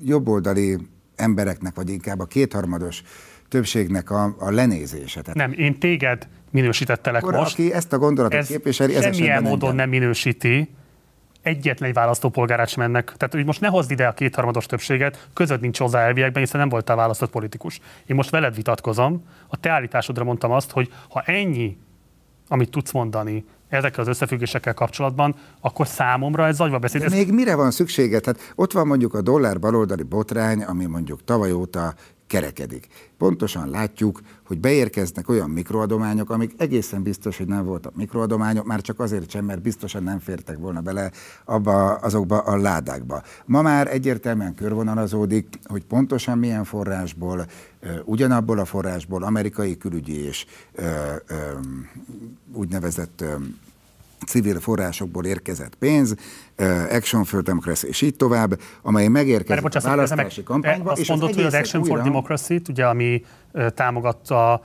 [0.02, 0.78] jobboldali
[1.16, 3.02] embereknek, vagy inkább a kétharmados
[3.48, 5.20] többségnek a, a lenézése.
[5.20, 7.52] Tehát nem, én téged minősítettelek akkor, most.
[7.52, 9.76] aki ezt a gondolatot ez képviseli, ez semmilyen módon engem.
[9.76, 10.68] nem minősíti,
[11.42, 13.04] egyetlen egy választópolgárát sem ennek.
[13.04, 16.68] Tehát, hogy most ne hozd ide a kétharmados többséget, között nincs hozzá elviekben, hiszen nem
[16.68, 17.80] voltál választott politikus.
[18.06, 21.78] Én most veled vitatkozom, a te állításodra mondtam azt, hogy ha ennyi,
[22.48, 27.02] amit tudsz mondani, ezekkel az összefüggésekkel kapcsolatban, akkor számomra ez zagyva beszéd.
[27.02, 28.20] De még mire van szüksége?
[28.20, 31.94] Tehát ott van mondjuk a dollár baloldali botrány, ami mondjuk tavaly óta
[32.30, 32.86] kerekedik.
[33.18, 39.00] Pontosan látjuk, hogy beérkeznek olyan mikroadományok, amik egészen biztos, hogy nem voltak mikroadományok, már csak
[39.00, 41.10] azért sem, mert biztosan nem fértek volna bele
[41.44, 43.22] abba, azokba a ládákba.
[43.46, 47.46] Ma már egyértelműen körvonalazódik, hogy pontosan milyen forrásból,
[48.04, 50.46] ugyanabból a forrásból amerikai külügyi és
[52.52, 53.24] úgynevezett
[54.26, 56.14] civil forrásokból érkezett pénz,
[56.90, 60.90] Action for Democracy és így tovább, amely megérkezett bocsánat, a választási kampányba.
[60.90, 63.24] Azt és mondod, az hogy az Action for Democracy, ugye, ami
[63.74, 64.62] támogatta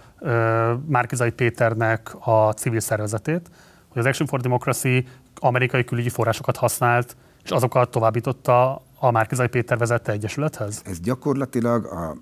[0.87, 3.49] Márkizai Péternek a civil szervezetét,
[3.87, 9.77] hogy az Action for Democracy amerikai külügyi forrásokat használt, és azokat továbbította a Márkizai Péter
[9.77, 10.81] vezette egyesülethez?
[10.85, 12.15] Ez gyakorlatilag a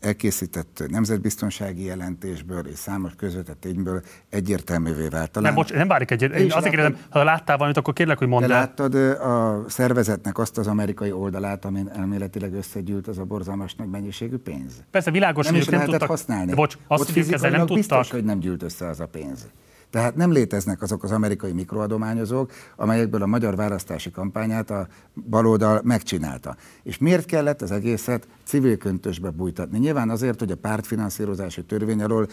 [0.00, 5.30] elkészített nemzetbiztonsági jelentésből és számos közvetett tényből egyértelművé vált.
[5.30, 5.52] Talán...
[5.52, 6.34] Nem, bocs, nem válik egyet.
[6.34, 8.48] Én azért kérdezem, ha láttál valamit, akkor kérlek, hogy mondd el.
[8.48, 14.36] láttad a szervezetnek azt az amerikai oldalát, amin elméletileg összegyűlt az a borzalmas nagy mennyiségű
[14.36, 14.72] pénz?
[14.90, 16.54] Persze, világos, nem hogy is nem tudtak használni.
[16.54, 17.76] Bocs, azt Ott nem tudtak.
[17.76, 19.46] biztos, hogy nem gyűlt össze az a pénz.
[19.90, 24.86] Tehát nem léteznek azok az amerikai mikroadományozók, amelyekből a magyar választási kampányát a
[25.30, 26.56] baloldal megcsinálta.
[26.82, 29.78] És miért kellett az egészet civil köntösbe bújtatni?
[29.78, 32.26] Nyilván azért, hogy a pártfinanszírozási törvény alól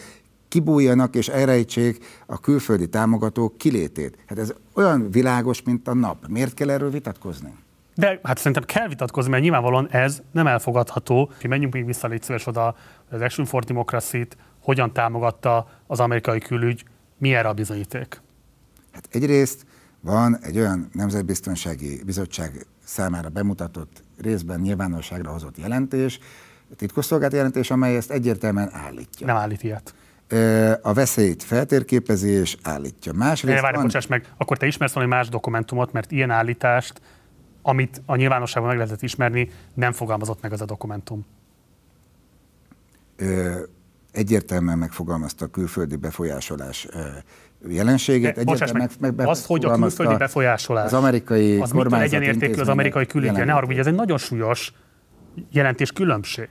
[0.48, 4.18] kibújjanak és elrejtsék a külföldi támogatók kilétét.
[4.26, 6.26] Hát ez olyan világos, mint a nap.
[6.28, 7.54] Miért kell erről vitatkozni?
[7.94, 11.30] De hát szerintem kell vitatkozni, mert nyilvánvalóan ez nem elfogadható.
[11.48, 12.76] Menjünk még vissza, légy szíves oda,
[13.10, 16.84] az Action for Democracy-t hogyan támogatta az amerikai külügy,
[17.18, 18.20] mi erre a bizonyíték?
[18.92, 19.66] Hát egyrészt
[20.00, 26.18] van egy olyan nemzetbiztonsági bizottság számára bemutatott, részben nyilvánosságra hozott jelentés,
[26.76, 29.26] titkosszolgált jelentés, amely ezt egyértelműen állítja.
[29.26, 29.94] Nem állít ilyet.
[30.82, 33.12] A veszélyt feltérképezi és állítja.
[33.12, 33.84] Másrészt várj, van...
[33.84, 37.00] bocsáss meg, akkor te ismersz valami más dokumentumot, mert ilyen állítást,
[37.62, 41.26] amit a nyilvánosságban meg lehetett ismerni, nem fogalmazott meg az a dokumentum.
[43.16, 43.62] Ö,
[44.12, 46.88] egyértelműen megfogalmazta a külföldi befolyásolás
[47.68, 48.44] jelenséget.
[48.44, 53.06] Bocsáss meg, meg azt, hogy a külföldi befolyásolás az amerikai az mitől egyenértékű az amerikai
[53.06, 53.44] külügye.
[53.44, 54.72] Ne haragudj, ez egy nagyon súlyos
[55.50, 56.48] jelentés különbség.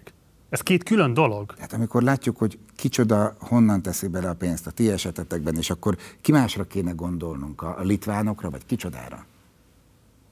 [0.50, 1.54] Ez két külön dolog.
[1.60, 5.98] Hát amikor látjuk, hogy kicsoda honnan teszi bele a pénzt a ti esetetekben, és akkor
[6.22, 9.26] ki másra kéne gondolnunk, a, a litvánokra, vagy kicsodára?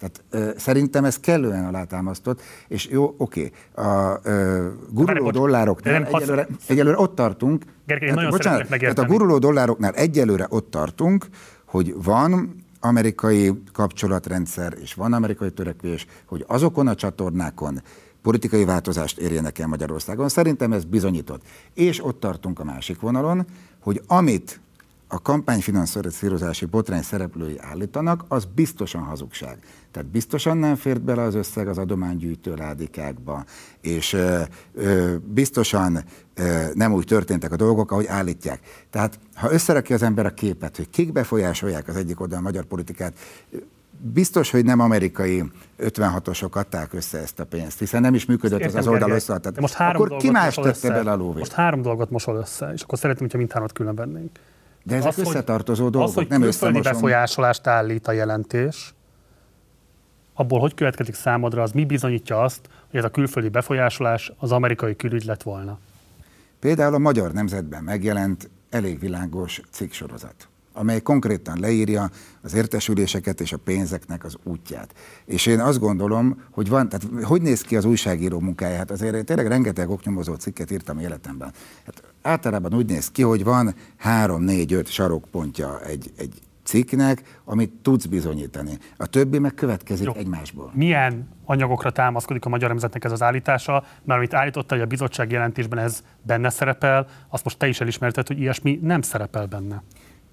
[0.06, 6.98] Tehát ö, szerintem ez kellően alátámasztott, és jó, oké, a ö, guruló dollároknál egyelőre, egyelőre
[6.98, 11.28] ott tartunk, Gergely, tehát, bocsánat, tehát a guruló dollároknál egyelőre ott tartunk,
[11.66, 17.82] hogy van amerikai kapcsolatrendszer, és van amerikai törekvés, hogy azokon a csatornákon
[18.22, 20.30] politikai változást érjenek el Magyarországon.
[20.30, 21.42] Szerintem ez bizonyított.
[21.74, 23.46] És ott tartunk a másik vonalon,
[23.80, 24.60] hogy amit
[25.08, 29.58] a kampányfinanszírozási botrány szereplői állítanak, az biztosan hazugság.
[29.92, 33.46] Tehát biztosan nem fért bele az összeg az adománygyűjtő ládikákba,
[33.82, 34.42] és ö,
[34.74, 38.60] ö, biztosan ö, nem úgy történtek a dolgok, ahogy állítják.
[38.90, 42.64] Tehát ha összerakja az ember a képet, hogy kik befolyásolják az egyik oldal a magyar
[42.64, 43.18] politikát,
[44.14, 45.44] biztos, hogy nem amerikai
[45.80, 49.60] 56-osok adták össze ezt a pénzt, hiszen nem is működött az az oldal összeadtat.
[49.60, 51.38] Most három akkor ki más tette bele a lóvét?
[51.38, 54.40] Most három dolgot mosol össze, és akkor szeretném, hogyha mindhármat külön vennénk.
[54.88, 58.94] De ezek az, összetartozó dolgok, az, hogy nem külföldi befolyásolást állít a jelentés,
[60.34, 64.96] abból hogy következik számodra, az mi bizonyítja azt, hogy ez a külföldi befolyásolás az amerikai
[64.96, 65.80] külügy lett volna?
[66.60, 72.10] Például a Magyar Nemzetben megjelent elég világos cikksorozat amely konkrétan leírja
[72.42, 74.94] az értesüléseket és a pénzeknek az útját.
[75.26, 78.78] És én azt gondolom, hogy van, tehát hogy néz ki az újságíró munkája?
[78.78, 81.54] Hát azért én tényleg rengeteg oknyomozó cikket írtam életemben.
[81.86, 87.72] Hát általában úgy néz ki, hogy van három, négy, öt sarokpontja egy, egy cikknek, amit
[87.82, 88.78] tudsz bizonyítani.
[88.98, 90.14] A többi meg következik Jó.
[90.16, 90.72] egymásból.
[90.74, 93.84] Milyen anyagokra támaszkodik a Magyar Nemzetnek ez az állítása?
[94.04, 98.28] Mert amit állította, hogy a bizottság jelentésben ez benne szerepel, azt most te is elismerted,
[98.28, 99.84] hogy ilyesmi nem szerepel benne.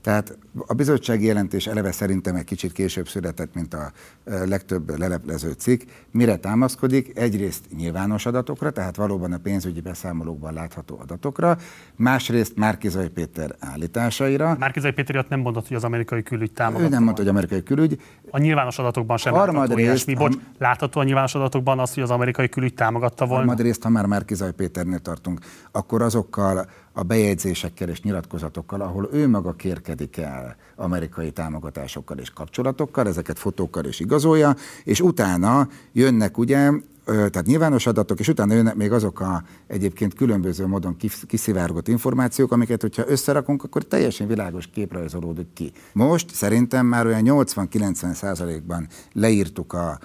[0.03, 3.93] Tehát a bizottsági jelentés eleve szerintem egy kicsit később született, mint a
[4.25, 5.83] legtöbb leleplező cikk.
[6.11, 7.19] Mire támaszkodik?
[7.19, 11.57] Egyrészt nyilvános adatokra, tehát valóban a pénzügyi beszámolókban látható adatokra,
[11.97, 14.57] másrészt Márkizai Péter állításaira.
[14.59, 16.85] Márkizai Péter nem mondott, hogy az amerikai külügy támogatta.
[16.85, 18.01] Ő nem mondta, hogy amerikai külügy.
[18.31, 20.15] A nyilvános adatokban sem látható ilyesmi.
[20.15, 23.45] Bocs, látható a nyilvános adatokban az, hogy az amerikai külügy támogatta volna?
[23.45, 25.41] Harmadrészt, ha már Márkizai Péternél tartunk,
[25.73, 33.07] akkor azokkal a bejegyzésekkel és nyilatkozatokkal, ahol ő maga kérkedik el amerikai támogatásokkal és kapcsolatokkal,
[33.07, 36.71] ezeket fotókkal is igazolja, és utána jönnek ugye
[37.05, 42.81] tehát nyilvános adatok, és utána jönnek még azok a egyébként különböző módon kiszivárgott információk, amiket,
[42.81, 45.73] hogyha összerakunk, akkor teljesen világos kép rajzolódik ki.
[45.93, 49.99] Most szerintem már olyan 80-90 százalékban leírtuk a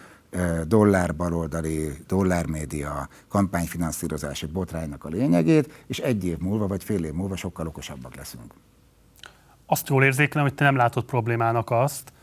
[0.67, 7.35] dollár baloldali, dollármédia kampányfinanszírozási botránynak a lényegét, és egy év múlva, vagy fél év múlva
[7.35, 8.53] sokkal okosabbak leszünk.
[9.65, 12.13] Azt jól érzékelem, hogy te nem látod problémának azt,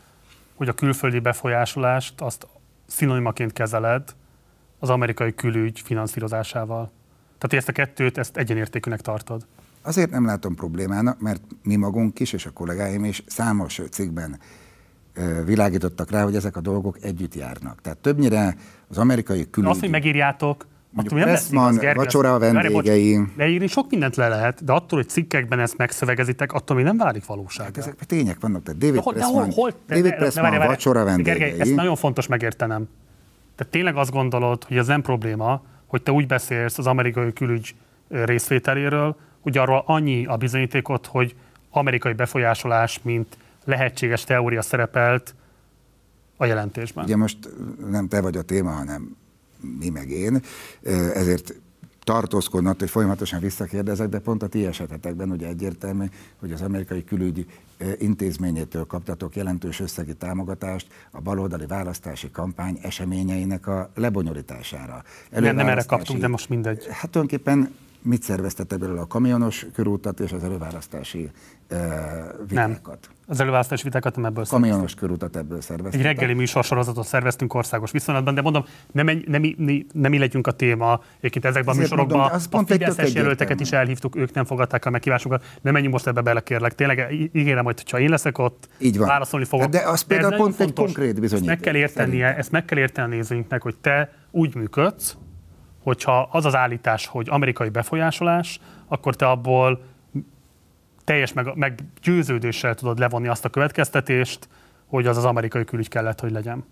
[0.55, 2.47] hogy a külföldi befolyásolást azt
[2.85, 4.15] szinonimaként kezeled
[4.79, 6.91] az amerikai külügy finanszírozásával.
[7.37, 9.45] Tehát ezt a kettőt, ezt egyenértékűnek tartod.
[9.81, 14.39] Azért nem látom problémának, mert mi magunk is, és a kollégáim is számos cikkben
[15.45, 17.81] világítottak rá, hogy ezek a dolgok együtt járnak.
[17.81, 18.55] Tehát többnyire
[18.87, 19.69] az amerikai külügy...
[19.69, 23.19] Azt, hogy megírjátok, Mondjuk nem Pressman, igaz, vacsora a vendégei.
[23.37, 27.25] Leírni sok mindent le lehet, de attól, hogy cikkekben ezt megszövegezitek, attól még nem válik
[27.25, 27.65] valóság.
[27.65, 30.65] Hát ezek tények vannak, tehát David de, Pressman, de hol, hol, David Pressman ne, ne,
[30.65, 31.37] vacsora vendégei.
[31.37, 32.87] Gergely, ezt nagyon fontos megértenem.
[33.55, 37.75] Tehát tényleg azt gondolod, hogy ez nem probléma, hogy te úgy beszélsz az amerikai külügy
[38.09, 41.35] részvételéről, hogy arról annyi a bizonyítékot, hogy
[41.69, 45.35] amerikai befolyásolás, mint lehetséges teória szerepelt
[46.37, 47.03] a jelentésben.
[47.03, 47.37] Ugye most
[47.89, 49.15] nem te vagy a téma, hanem
[49.79, 50.41] mi meg én,
[51.13, 51.53] ezért
[52.03, 56.05] tartózkodnak, hogy folyamatosan visszakérdezek, de pont a ti esetetekben ugye egyértelmű,
[56.39, 57.45] hogy az amerikai külügyi
[57.97, 65.03] intézményétől kaptatok jelentős összegi támogatást a baloldali választási kampány eseményeinek a lebonyolításására.
[65.31, 66.87] Nem, nem erre kaptunk, de most mindegy.
[66.89, 67.75] Hát tulajdonképpen
[68.05, 71.29] mit szerveztetek belőle a kamionos körútat és az előválasztási
[71.71, 71.77] uh,
[72.47, 72.99] vitákat?
[73.07, 73.15] Nem.
[73.27, 74.99] Az előválasztási vitákat nem ebből Kamionos szerveztünk.
[74.99, 76.05] körútat ebből szerveztünk.
[76.05, 80.51] Egy reggeli műsorsorozatot szerveztünk országos viszonylatban, de mondom, nem, nem, nem, nem mi legyünk a
[80.51, 81.01] téma.
[81.17, 84.85] Egyébként ezekben Ezért a műsorokban mondom, az a Fideszes jelölteket is elhívtuk, ők nem fogadták
[84.85, 85.43] a meghívásunkat.
[85.61, 86.75] Nem menjünk most ebbe bele, kérlek.
[86.75, 89.07] Tényleg ígérem, hogy ha én leszek ott, Így van.
[89.07, 89.69] válaszolni fogok.
[89.69, 91.33] De az például de pont egy konkrét bizonyíték.
[91.33, 95.17] Ezt meg kell értenie, ezt meg kell érteni a nézőinknek, hogy te úgy működsz,
[95.85, 99.81] hogyha az az állítás, hogy amerikai befolyásolás, akkor te abból
[101.03, 104.47] teljes meg, meggyőződéssel tudod levonni azt a következtetést,
[104.85, 106.65] hogy az az amerikai külügy kellett, hogy legyen.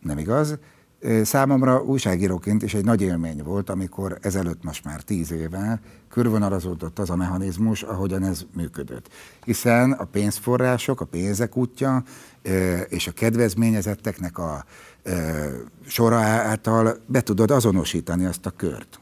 [0.00, 0.58] Nem igaz.
[1.22, 7.10] Számomra újságíróként is egy nagy élmény volt, amikor ezelőtt most már tíz éve körvonalazódott az
[7.10, 9.08] a mechanizmus, ahogyan ez működött.
[9.44, 12.02] Hiszen a pénzforrások, a pénzek útja
[12.88, 14.64] és a kedvezményezetteknek a
[15.86, 19.00] sora által be tudod azonosítani azt a kört.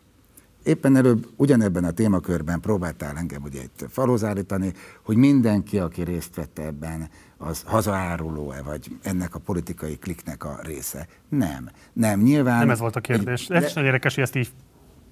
[0.63, 6.63] Éppen előbb ugyanebben a témakörben próbáltál engem ugye itt falózárítani, hogy mindenki, aki részt vette
[6.63, 11.07] ebben, az hazaáruló-e, vagy ennek a politikai kliknek a része.
[11.29, 11.71] Nem.
[11.93, 12.59] Nem, nyilván...
[12.59, 13.47] Nem ez volt a kérdés.
[13.49, 13.67] Egy, ez de...
[13.67, 14.51] is nagyon érdekes, hogy ezt így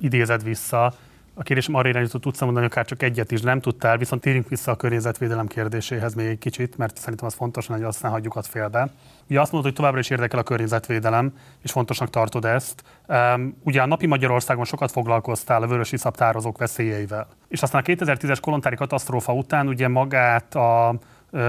[0.00, 0.94] idézed vissza.
[1.34, 4.70] A kérdésem arra irányított, tudsz mondani akár csak egyet is, nem tudtál, viszont térjünk vissza
[4.70, 8.88] a környezetvédelem kérdéséhez még egy kicsit, mert szerintem az fontos, hogy aztán hagyjuk azt félbe.
[9.28, 12.82] Ugye azt mondod, hogy továbbra is érdekel a környezetvédelem, és fontosnak tartod ezt.
[13.06, 17.26] Um, ugye a napi Magyarországon sokat foglalkoztál a vörös iszaptározók veszélyeivel.
[17.48, 20.94] És aztán a 2010-es kolontári katasztrófa után ugye magát a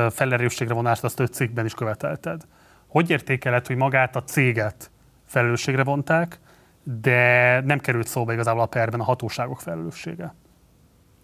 [0.10, 2.42] felelősségre vonást azt öt cikkben is követelted.
[2.88, 4.92] Hogy értékeled, hogy magát a céget
[5.26, 6.40] felelősségre vonták,
[6.84, 10.36] de nem került szóba igazából a perben a hatóságok felelőssége?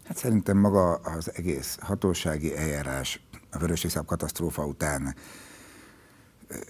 [0.05, 5.16] Hát szerintem maga az egész hatósági eljárás a Vörösiszap katasztrófa után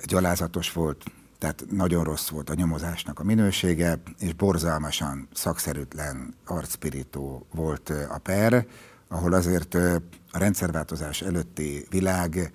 [0.06, 1.04] gyalázatos volt,
[1.38, 8.66] tehát nagyon rossz volt a nyomozásnak a minősége, és borzalmasan szakszerűtlen, arcpirító volt a per,
[9.08, 9.74] ahol azért
[10.32, 12.52] a rendszerváltozás előtti világ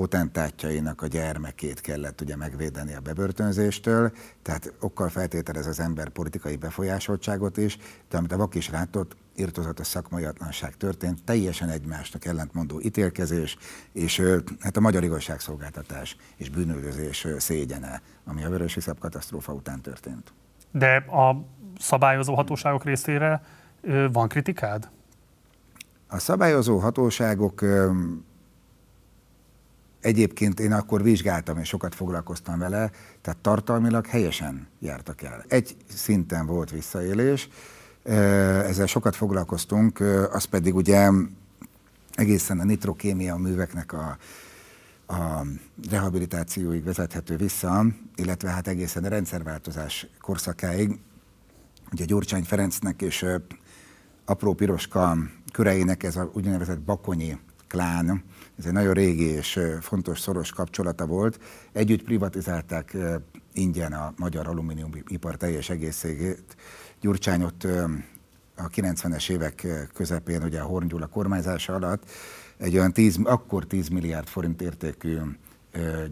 [0.00, 7.56] potentátjainak a gyermekét kellett ugye megvédeni a bebörtönzéstől, tehát okkal feltételez az ember politikai befolyásoltságot
[7.56, 7.78] is,
[8.10, 13.56] de amit a vak is látott, irtozatos szakmaiatlanság történt, teljesen egymásnak ellentmondó ítélkezés,
[13.92, 14.22] és
[14.60, 20.32] hát a magyar igazságszolgáltatás és bűnöldözés szégyene, ami a Vörös katasztrófa után történt.
[20.70, 21.44] De a
[21.78, 23.42] szabályozó hatóságok részére
[24.12, 24.88] van kritikád?
[26.08, 27.64] A szabályozó hatóságok
[30.00, 32.90] Egyébként én akkor vizsgáltam, és sokat foglalkoztam vele,
[33.22, 35.44] tehát tartalmilag helyesen jártak el.
[35.48, 37.48] Egy szinten volt visszaélés,
[38.02, 40.00] ezzel sokat foglalkoztunk,
[40.32, 41.10] az pedig ugye
[42.14, 44.16] egészen a nitrokémia műveknek a,
[45.06, 45.46] a
[45.90, 47.86] rehabilitációig vezethető vissza,
[48.16, 50.98] illetve hát egészen a rendszerváltozás korszakáig.
[51.92, 53.26] Ugye Gyurcsány Ferencnek és
[54.24, 55.16] apró piroska
[55.52, 57.38] köreinek ez a úgynevezett bakonyi
[57.68, 58.24] klán,
[58.60, 61.40] ez egy nagyon régi és fontos szoros kapcsolata volt.
[61.72, 62.96] Együtt privatizálták
[63.52, 66.56] ingyen a magyar alumíniumipar teljes egészségét.
[67.00, 67.64] Gyurcsány ott
[68.56, 72.10] a 90-es évek közepén, ugye a Horn Gyula kormányzása alatt
[72.56, 75.16] egy olyan 10, akkor 10 milliárd forint értékű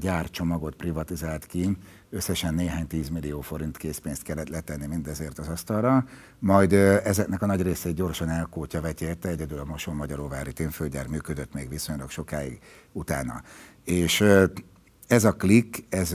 [0.00, 1.76] gyárcsomagot privatizált ki,
[2.10, 6.04] összesen néhány 10 millió forint készpénzt kellett letenni mindezért az asztalra,
[6.38, 11.68] majd ezeknek a nagy részét gyorsan elkótya vetjérte, egyedül a Moson Magyaróvári témfőgyár működött még
[11.68, 12.58] viszonylag sokáig
[12.92, 13.42] utána.
[13.84, 14.24] És
[15.06, 16.14] ez a klik, ez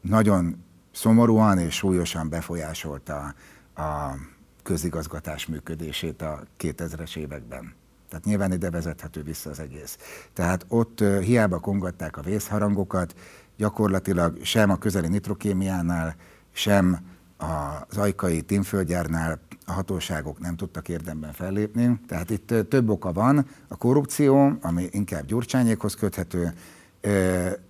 [0.00, 3.34] nagyon szomorúan és súlyosan befolyásolta
[3.74, 4.14] a
[4.62, 7.74] közigazgatás működését a 2000-es években.
[8.08, 9.98] Tehát nyilván ide vezethető vissza az egész.
[10.32, 13.14] Tehát ott hiába kongatták a vészharangokat,
[13.58, 16.16] gyakorlatilag sem a közeli nitrokémiánál,
[16.52, 16.98] sem
[17.36, 22.00] az ajkai tímföldgyárnál a hatóságok nem tudtak érdemben fellépni.
[22.06, 23.46] Tehát itt több oka van.
[23.68, 26.52] A korrupció, ami inkább Gyurcsányékhoz köthető,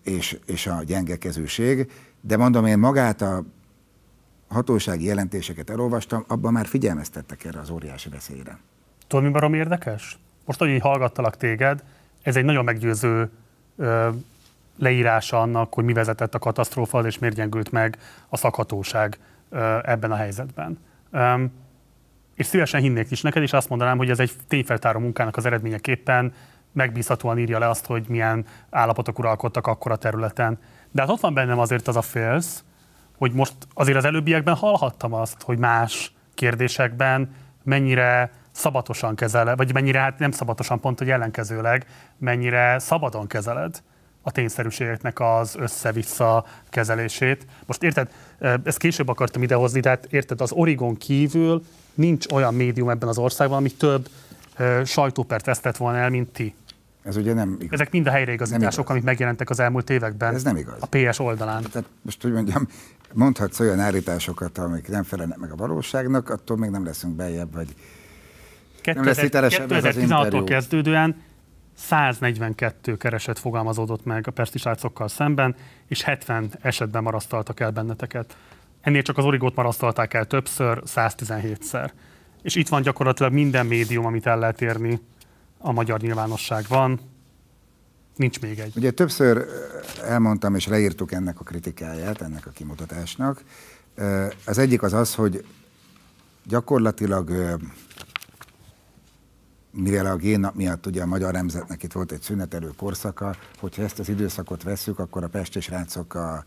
[0.03, 1.91] és, és a gyengekezőség.
[2.21, 3.45] De mondom, én magát a
[4.49, 8.59] hatósági jelentéseket elolvastam, abban már figyelmeztettek erre az óriási veszélyre.
[9.07, 10.19] Tudod, mi barom érdekes?
[10.45, 11.83] Most, hogy így hallgattalak téged,
[12.23, 13.31] ez egy nagyon meggyőző
[14.79, 17.99] leírása annak, hogy mi vezetett a katasztrófa, és miért gyengült meg
[18.29, 19.19] a szakhatóság
[19.83, 20.79] ebben a helyzetben.
[22.35, 26.33] És szívesen hinnék is neked, és azt mondanám, hogy ez egy tényfeltáró munkának az eredményeképpen
[26.73, 30.59] megbízhatóan írja le azt, hogy milyen állapotok uralkodtak akkor a területen.
[30.91, 32.65] De hát ott van bennem azért az a félsz,
[33.17, 40.01] hogy most azért az előbbiekben hallhattam azt, hogy más kérdésekben mennyire szabatosan kezeled, vagy mennyire,
[40.01, 41.87] hát nem szabatosan, pont, hogy ellenkezőleg,
[42.19, 43.83] mennyire szabadon kezeled
[44.29, 47.47] a tényszerűségeknek az össze-vissza kezelését.
[47.67, 48.11] Most érted,
[48.65, 51.63] ezt később akartam idehozni, tehát érted, az Origon kívül
[51.95, 54.09] nincs olyan médium ebben az országban, ami több
[54.85, 56.55] sajtópert vesztett volna el, mint ti.
[57.03, 57.73] Ez ugye nem igaz.
[57.73, 60.35] Ezek mind a helyreigazítások, amik megjelentek az elmúlt években.
[60.35, 60.77] Ez nem igaz.
[60.81, 61.63] A PS oldalán.
[61.73, 62.69] Tehát most, hogy mondjam,
[63.13, 67.69] mondhatsz olyan állításokat, amik nem felelnek meg a valóságnak, attól még nem leszünk beljebb, vagy
[68.85, 71.17] 2016-tól kezdődően
[71.79, 75.57] 142 kereset fogalmazódott meg a pestisátsokkal szemben,
[75.87, 78.37] és 70 esetben marasztaltak el benneteket.
[78.81, 81.91] Ennél csak az origót marasztalták el többször, 117-szer.
[82.43, 85.01] És itt van gyakorlatilag minden médium, amit el lehet érni
[85.59, 87.01] a magyar nyilvánosság van.
[88.17, 88.73] Nincs még egy.
[88.77, 89.47] Ugye többször
[90.05, 93.43] elmondtam, és leírtuk ennek a kritikáját, ennek a kimutatásnak.
[94.47, 95.45] Az egyik az az, hogy
[96.45, 97.57] gyakorlatilag
[99.79, 103.99] mivel a génnap miatt ugye a magyar nemzetnek itt volt egy szünetelő korszaka, hogyha ezt
[103.99, 106.45] az időszakot vesszük, akkor a Pest és Rácok a,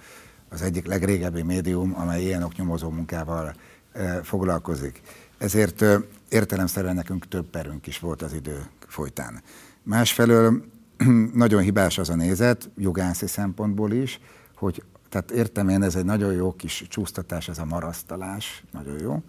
[0.49, 3.53] az egyik legrégebbi médium, amely ilyen oknyomozó munkával
[3.91, 5.01] e, foglalkozik.
[5.38, 9.41] Ezért e, értelemszerűen nekünk több perünk is volt az idő folytán.
[9.84, 10.65] Másfelől
[11.34, 14.19] nagyon hibás az a nézet, jogászi szempontból is,
[14.55, 19.23] hogy tehát értem én, ez egy nagyon jó kis csúsztatás, ez a marasztalás, nagyon jó,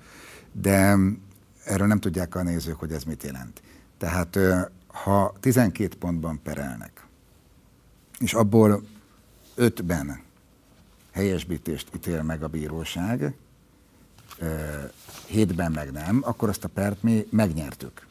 [0.53, 0.97] de
[1.65, 3.63] erről nem tudják a nézők, hogy ez mit jelent.
[4.03, 4.39] Tehát
[4.87, 7.07] ha 12 pontban perelnek,
[8.19, 8.83] és abból
[9.57, 10.23] 5-ben
[11.13, 13.35] helyesbítést ítél meg a bíróság,
[15.27, 18.07] hétben meg nem, akkor azt a pert mi megnyertük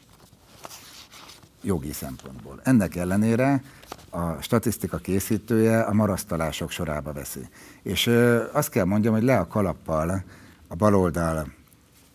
[1.62, 2.60] jogi szempontból.
[2.64, 3.62] Ennek ellenére
[4.10, 7.48] a statisztika készítője a marasztalások sorába veszi.
[7.82, 8.06] És
[8.52, 10.24] azt kell mondjam, hogy le a kalappal
[10.68, 11.52] a baloldal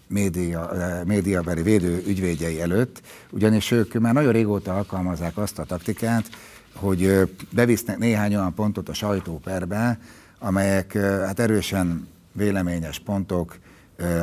[0.08, 6.30] média, eh, médiabeli védő ügyvédjei előtt, ugyanis ők már nagyon régóta alkalmazzák azt a taktikát,
[6.74, 9.99] hogy bevisznek néhány olyan pontot a sajtóperbe,
[10.39, 13.58] amelyek hát erősen véleményes pontok,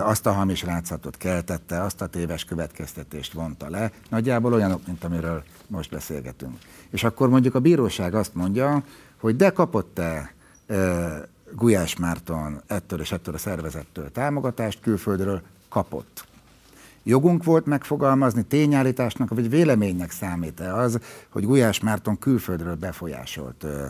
[0.01, 5.43] azt a hamis látszatot keltette, azt a téves következtetést vonta le, nagyjából olyanok, mint amiről
[5.67, 6.59] most beszélgetünk.
[6.91, 8.83] És akkor mondjuk a bíróság azt mondja,
[9.21, 10.35] hogy de kapott-e
[11.53, 15.43] Gulyás Márton ettől és ettől a szervezettől támogatást külföldről,
[15.75, 16.27] kapott.
[17.03, 20.99] Jogunk volt megfogalmazni tényállításnak, vagy véleménynek számít-e az,
[21.29, 23.87] hogy Gulyás Márton külföldről befolyásolt ö,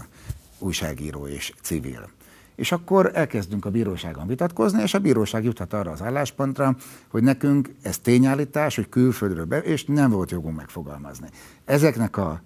[0.58, 2.08] újságíró és civil.
[2.54, 6.76] És akkor elkezdünk a bíróságon vitatkozni, és a bíróság juthat arra az álláspontra,
[7.08, 11.28] hogy nekünk ez tényállítás, hogy külföldről be, és nem volt jogunk megfogalmazni.
[11.64, 12.42] Ezeknek a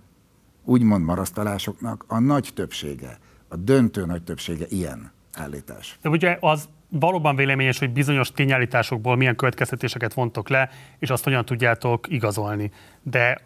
[0.64, 3.18] úgymond marasztalásoknak a nagy többsége,
[3.48, 5.98] a döntő nagy többsége ilyen állítás.
[6.02, 11.44] De ugye az valóban véleményes, hogy bizonyos tényállításokból milyen következtetéseket vontok le, és azt hogyan
[11.44, 12.70] tudjátok igazolni.
[13.02, 13.40] De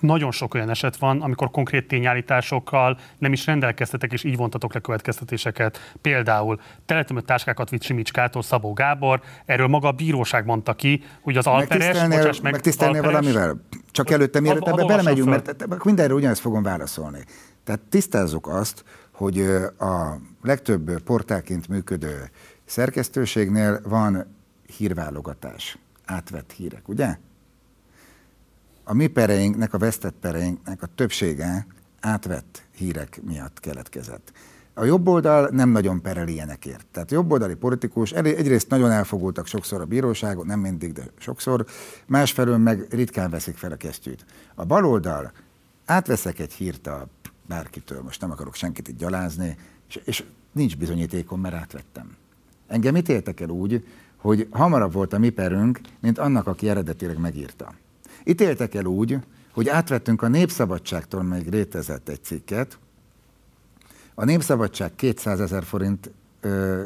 [0.00, 4.80] nagyon sok olyan eset van, amikor konkrét tényállításokkal nem is rendelkeztetek, és így vontatok le
[4.80, 5.94] következtetéseket.
[6.00, 11.46] Például teletömött táskákat vitt Simicskától Szabó Gábor, erről maga a bíróság mondta ki, hogy az
[11.46, 13.66] Alperes, bocsáss meg, Megtisztelnél Alperes, valamivel?
[13.90, 17.24] Csak előtte, mielőtt ebbe belemegyünk, mert mindenre ugyanezt fogom válaszolni.
[17.64, 18.84] Tehát tisztázzuk azt,
[19.18, 19.40] hogy
[19.78, 22.30] a legtöbb portálként működő
[22.64, 24.26] szerkesztőségnél van
[24.76, 27.16] hírválogatás, átvett hírek, ugye?
[28.84, 31.66] A mi pereinknek, a vesztett pereinknek a többsége
[32.00, 34.32] átvett hírek miatt keletkezett.
[34.74, 36.86] A jobb oldal nem nagyon perel ilyenekért.
[36.92, 41.66] Tehát a jobboldali politikus elé- egyrészt nagyon elfogultak sokszor a bíróságon, nem mindig, de sokszor,
[42.06, 44.24] másfelől meg ritkán veszik fel a kesztyűt.
[44.54, 45.32] A baloldal
[45.84, 47.08] átveszek egy hírt a
[47.48, 49.56] bárkitől, most nem akarok senkit itt gyalázni,
[49.88, 52.16] és, és nincs bizonyítékom, mert átvettem.
[52.66, 53.86] Engem ítéltek el úgy,
[54.16, 57.74] hogy hamarabb volt a mi perünk, mint annak, aki eredetileg megírta.
[58.24, 59.18] Ítéltek el úgy,
[59.52, 62.78] hogy átvettünk a Népszabadságtól még létezett egy cikket,
[64.14, 66.84] a Népszabadság 200 ezer forint ö,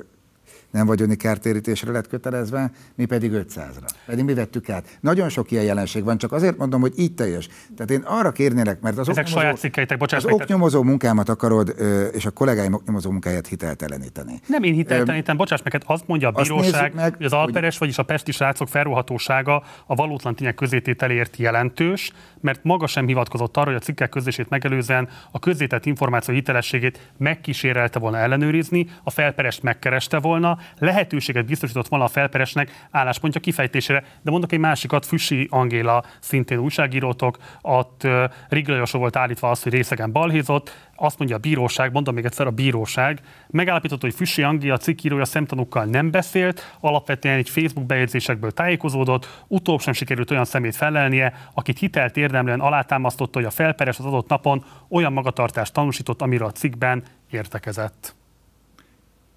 [0.72, 3.88] nem vagyoni kártérítésre lett kötelezve, mi pedig 500-ra.
[4.06, 4.98] Pedig mi vettük át.
[5.00, 7.48] Nagyon sok ilyen jelenség van, csak azért mondom, hogy így teljes.
[7.76, 11.74] Tehát én arra kérnélek, mert az Ezek saját cikkeitek, bocsáss az oknyomozó munkámat akarod,
[12.12, 14.40] és a kollégáim oknyomozó munkáját hitelteleníteni.
[14.46, 17.98] Nem én hiteltelenítem, bocsáss meg, hát azt mondja a bíróság, meg, hogy az Alperes, vagyis
[17.98, 22.12] a Pesti srácok felruhatósága a valótlan tények közétételért jelentős,
[22.42, 27.98] mert maga sem hivatkozott arra, hogy a cikkek közlését megelőzően a közzétett információ hitelességét megkísérelte
[27.98, 34.04] volna ellenőrizni, a felperest megkereste volna, lehetőséget biztosított volna a felperesnek álláspontja kifejtésére.
[34.22, 38.06] De mondok egy másikat, Füsi Angéla, szintén újságírótok, ott
[38.48, 42.50] Riglajosó volt állítva azt, hogy részegen balhézott, azt mondja a bíróság, mondom még egyszer, a
[42.50, 49.80] bíróság megállapította, hogy Füsi Angéla cikkírója szemtanúkkal nem beszélt, alapvetően egy Facebook bejegyzésekből tájékozódott, utóbb
[49.80, 54.64] sem sikerült olyan szemét felelnie, akit hitelt érdemlően alátámasztotta, hogy a felperes az adott napon
[54.88, 58.14] olyan magatartást tanúsított, amiről a cikkben értekezett.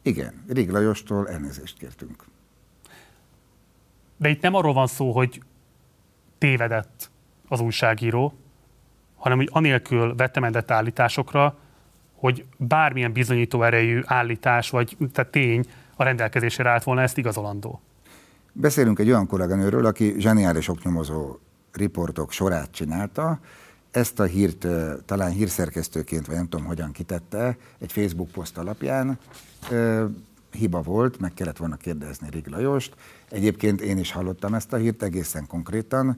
[0.02, 2.26] Igen, Rig Lajostól elnézést kértünk.
[4.18, 5.42] De itt nem arról van szó, hogy
[6.38, 7.10] tévedett
[7.48, 8.34] az újságíró,
[9.26, 11.58] hanem hogy anélkül vetemedett állításokra,
[12.16, 15.66] hogy bármilyen bizonyító erejű állítás vagy tehát tény
[15.96, 17.82] a rendelkezésére állt volna, ezt igazolandó.
[18.52, 21.38] Beszélünk egy olyan kolléganőről, aki zseniális oknyomozó
[21.72, 23.40] riportok sorát csinálta.
[23.92, 24.68] Ezt a hírt
[25.06, 29.18] talán hírszerkesztőként, vagy nem tudom hogyan kitette, egy Facebook poszt alapján
[29.70, 30.06] ö,
[30.52, 32.96] hiba volt, meg kellett volna kérdezni Rig Lajost.
[33.30, 36.18] Egyébként én is hallottam ezt a hírt egészen konkrétan,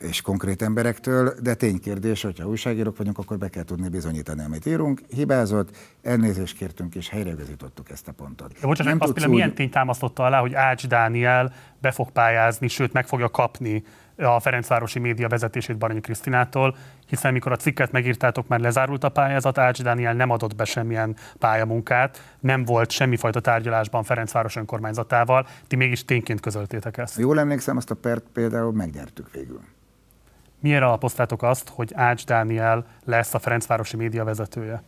[0.00, 5.00] és konkrét emberektől, de ténykérdés, hogyha újságírók vagyunk, akkor be kell tudni bizonyítani, amit írunk.
[5.08, 8.52] Hibázott, elnézést kértünk, és helyreigazítottuk ezt a pontot.
[8.60, 12.68] De bocsánat, azt tudsz például milyen tény támasztotta alá, hogy Ács Dániel be fog pályázni,
[12.68, 13.84] sőt meg fogja kapni
[14.16, 16.76] a Ferencvárosi média vezetését Baranyi Krisztinától,
[17.06, 21.16] hiszen mikor a cikket megírtátok, már lezárult a pályázat, Ács Dániel nem adott be semmilyen
[21.38, 27.18] pályamunkát, nem volt semmifajta tárgyalásban Ferencváros önkormányzatával, ti mégis tényként közöltétek ezt.
[27.18, 29.60] Jól emlékszem, azt a pert például megnyertük végül.
[30.60, 34.82] Miért alapoztátok azt, hogy Ács Dániel lesz a Ferencvárosi média vezetője?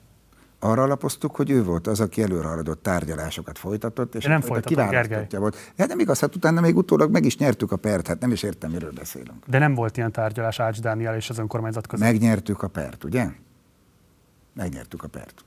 [0.58, 5.26] Arra alapoztuk, hogy ő volt az, aki előrehaladott tárgyalásokat folytatott, és De nem folytatott, Gergely.
[5.30, 5.56] volt.
[5.78, 8.42] Hát nem igaz, hát utána még utólag meg is nyertük a pert, hát nem is
[8.42, 9.46] értem, miről beszélünk.
[9.46, 12.06] De nem volt ilyen tárgyalás Ács Dániel és az önkormányzat között.
[12.06, 13.26] Megnyertük a pert, ugye?
[14.54, 15.44] Megnyertük a pert.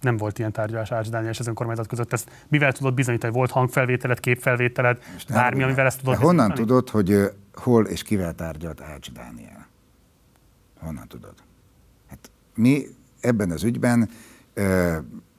[0.00, 2.12] Nem volt ilyen tárgyalás Ács Dániel és az önkormányzat között.
[2.12, 3.32] Ezt mivel tudod bizonyítani?
[3.32, 6.66] Volt hangfelvételed, képfelvételed, bármi, amivel ezt tudod De honnan bizonyítani?
[6.66, 9.66] tudod, hogy hol és kivel tárgyalt Ács Dániel?
[10.80, 11.34] Honnan tudod?
[12.08, 12.82] Hát mi
[13.20, 14.08] ebben az ügyben,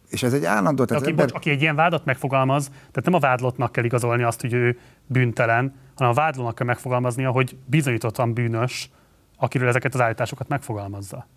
[0.10, 3.14] és ez egy állandó, tehát aki, ember, bocs, aki egy ilyen vádat megfogalmaz, tehát nem
[3.14, 8.34] a vádlottnak kell igazolni azt, hogy ő bűntelen, hanem a vádlónak kell megfogalmaznia, hogy bizonyítottan
[8.34, 8.90] bűnös,
[9.38, 11.28] akiről ezeket az állításokat megfogalmazza.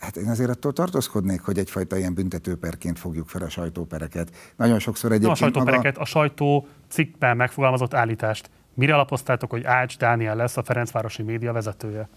[0.00, 4.30] Hát én azért attól tartózkodnék, hogy egyfajta ilyen büntetőperként fogjuk fel a sajtópereket.
[4.56, 8.50] Nagyon sokszor Nem a egyébként sajtópereket, a sajtó cikkben megfogalmazott állítást.
[8.74, 12.08] Mire alapoztátok, hogy Ács Dániel lesz a Ferencvárosi média vezetője?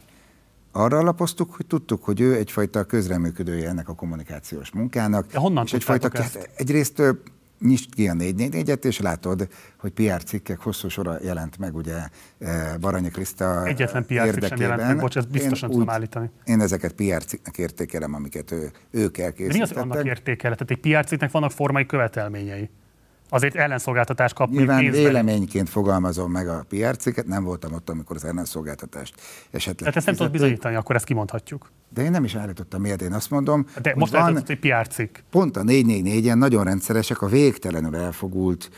[0.71, 5.31] Arra alapoztuk, hogy tudtuk, hogy ő egyfajta közreműködője ennek a kommunikációs munkának.
[5.31, 7.03] De honnan és egyfajta, tudtátok hát egyrészt
[7.61, 9.47] nyisd ki a 444-et, és látod,
[9.77, 11.95] hogy PR cikkek hosszú sora jelent meg, ugye
[12.39, 14.59] eh, Baranyi Kriszta Egyetlen PR cikk sem érdekében.
[14.69, 16.29] jelent meg, bocs, ezt biztosan Én tudom úgy- állítani.
[16.43, 19.77] Én ezeket PR cikknek értékelem, amiket ő, ők De mi az, elkészítettek.
[19.77, 20.55] annak értékele?
[20.55, 22.69] Tehát egy PR cikknek vannak formai követelményei.
[23.33, 25.03] Azért ellenszolgáltatást kapni Nyilván pénzben.
[25.03, 29.13] véleményként fogalmazom meg a PR cikket, nem voltam ott, amikor az ellenszolgáltatást
[29.51, 31.71] esetleg Tehát ezt nem tudod bizonyítani, akkor ezt kimondhatjuk.
[31.93, 34.87] De én nem is állítottam miért, én azt mondom, De most van, lehet, hogy PR
[34.87, 35.17] cikk.
[35.29, 38.69] pont a 444-en nagyon rendszeresek a végtelenül elfogult,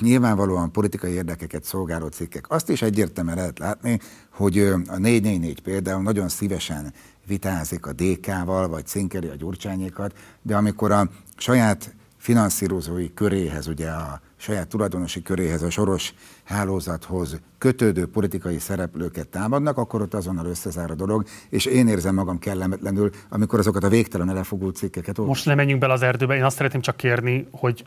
[0.00, 2.50] nyilvánvalóan politikai érdekeket szolgáló cikkek.
[2.50, 6.92] Azt is egyértelműen lehet látni, hogy a 444 például nagyon szívesen
[7.26, 14.20] vitázik a DK-val, vagy cinkeri a gyurcsányékat, de amikor a saját finanszírozói köréhez, ugye a
[14.36, 16.14] saját tulajdonosi köréhez, a soros
[16.44, 22.38] hálózathoz kötődő politikai szereplőket támadnak, akkor ott azonnal összezár a dolog, és én érzem magam
[22.38, 25.26] kellemetlenül, amikor azokat a végtelen elefogult cikkeket olvasom.
[25.26, 27.84] Most nem menjünk bele az erdőbe, én azt szeretném csak kérni, hogy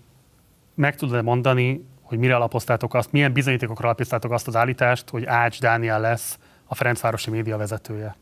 [0.75, 5.59] meg tudod mondani, hogy mire alapoztátok azt, milyen bizonyítékokra alapoztátok azt az állítást, hogy Ács
[5.59, 8.15] Dániel lesz a Ferencvárosi média vezetője.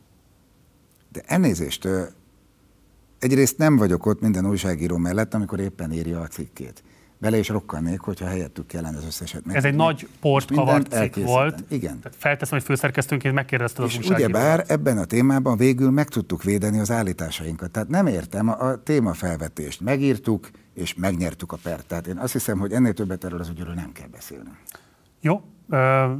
[1.12, 1.88] De elnézést,
[3.20, 6.82] egyrészt nem vagyok ott minden újságíró mellett, amikor éppen írja a cikkét.
[7.18, 11.64] Bele is rokkannék, hogyha helyettük kellene az összeset Ez egy nagy port kavart cikk volt.
[11.68, 12.00] Igen.
[12.00, 16.78] Tehát felteszem, hogy főszerkesztőnként megkérdezted az És ugyebár ebben a témában végül meg tudtuk védeni
[16.78, 17.70] az állításainkat.
[17.70, 19.80] Tehát nem értem a, a témafelvetést.
[19.80, 21.86] Megírtuk, és megnyertük a pert.
[21.86, 24.50] Tehát én azt hiszem, hogy ennél többet erről az ügyről nem kell beszélni.
[25.20, 25.42] Jó.
[25.70, 26.12] Ö,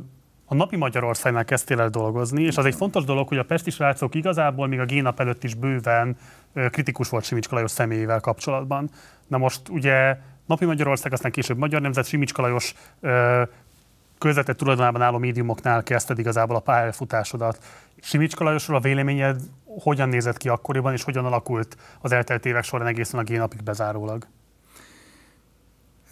[0.52, 4.14] A napi Magyarországnál kezdtél el dolgozni, és az egy fontos dolog, hogy a Pesti srácok
[4.14, 6.16] igazából még a génap előtt is bőven
[6.52, 8.90] kritikus volt Simicska Lajos személyével kapcsolatban.
[9.26, 12.74] Na most ugye napi Magyarország, aztán később Magyar Nemzet, Simicska Lajos
[14.18, 17.58] közvetett tulajdonában álló médiumoknál kezdted igazából a pályafutásodat.
[18.00, 22.86] Simicska Lajosról a véleményed hogyan nézett ki akkoriban, és hogyan alakult az eltelt évek során
[22.86, 24.26] egészen a génapig bezárólag?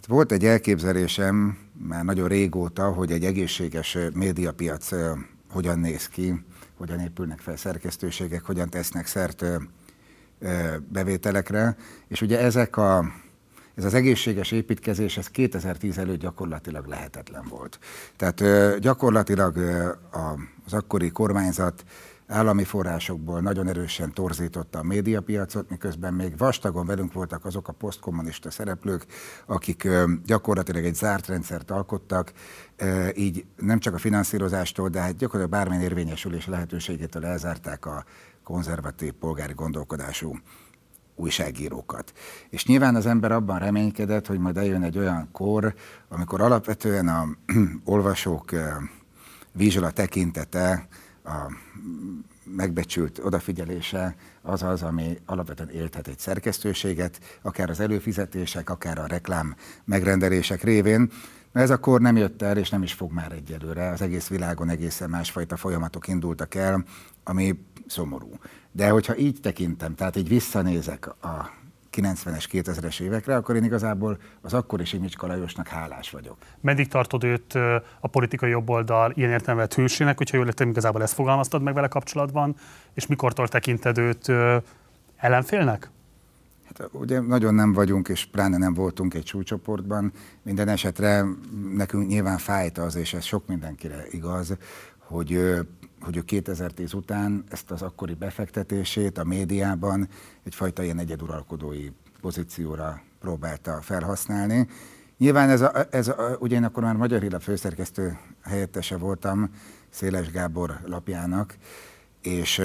[0.09, 4.88] Volt egy elképzelésem már nagyon régóta, hogy egy egészséges médiapiac
[5.50, 6.44] hogyan néz ki,
[6.76, 9.44] hogyan épülnek fel szerkesztőségek, hogyan tesznek szert
[10.88, 13.04] bevételekre, és ugye ezek a,
[13.74, 17.78] ez az egészséges építkezés, ez 2010 előtt gyakorlatilag lehetetlen volt.
[18.16, 19.56] Tehát gyakorlatilag
[20.66, 21.84] az akkori kormányzat
[22.28, 28.50] állami forrásokból nagyon erősen torzította a médiapiacot, miközben még vastagon velünk voltak azok a posztkommunista
[28.50, 29.06] szereplők,
[29.46, 29.88] akik
[30.26, 32.32] gyakorlatilag egy zárt rendszert alkottak,
[33.14, 38.04] így nem csak a finanszírozástól, de hát gyakorlatilag bármilyen érvényesülés lehetőségétől elzárták a
[38.44, 40.38] konzervatív polgári gondolkodású
[41.14, 42.12] újságírókat.
[42.50, 45.74] És nyilván az ember abban reménykedett, hogy majd eljön egy olyan kor,
[46.08, 47.28] amikor alapvetően a
[47.92, 48.50] olvasók
[49.52, 50.88] vizsla tekintete,
[51.28, 51.52] a
[52.56, 59.54] megbecsült odafigyelése az az, ami alapvetően élthet egy szerkesztőséget, akár az előfizetések, akár a reklám
[59.84, 61.10] megrendelések révén.
[61.52, 63.88] Na ez a kor nem jött el, és nem is fog már egyelőre.
[63.88, 66.84] Az egész világon egészen másfajta folyamatok indultak el,
[67.24, 68.38] ami szomorú.
[68.72, 71.56] De hogyha így tekintem, tehát így visszanézek a
[71.99, 76.36] 90-es, 2000-es évekre, akkor én igazából az akkori Simicska Lajosnak hálás vagyok.
[76.61, 77.55] Meddig tartod őt
[78.01, 82.57] a politikai jobboldal ilyen értelemben hősének, hogyha jól értem, igazából ezt fogalmaztad meg vele kapcsolatban,
[82.94, 84.32] és mikortól tekinted őt
[85.16, 85.90] ellenfélnek?
[86.64, 90.12] Hát ugye nagyon nem vagyunk, és pláne nem voltunk egy súlycsoportban.
[90.42, 91.24] Minden esetre
[91.74, 94.57] nekünk nyilván fájt az, és ez sok mindenkire igaz,
[94.99, 95.59] hogy,
[96.01, 100.09] hogy ő 2010 után ezt az akkori befektetését a médiában
[100.42, 101.90] egyfajta ilyen egyeduralkodói
[102.20, 104.68] pozícióra próbálta felhasználni.
[105.18, 109.51] Nyilván ez, a, ez a, ugye én akkor már Magyar Hírlap főszerkesztő helyettese voltam
[109.90, 111.57] Széles Gábor lapjának,
[112.22, 112.59] és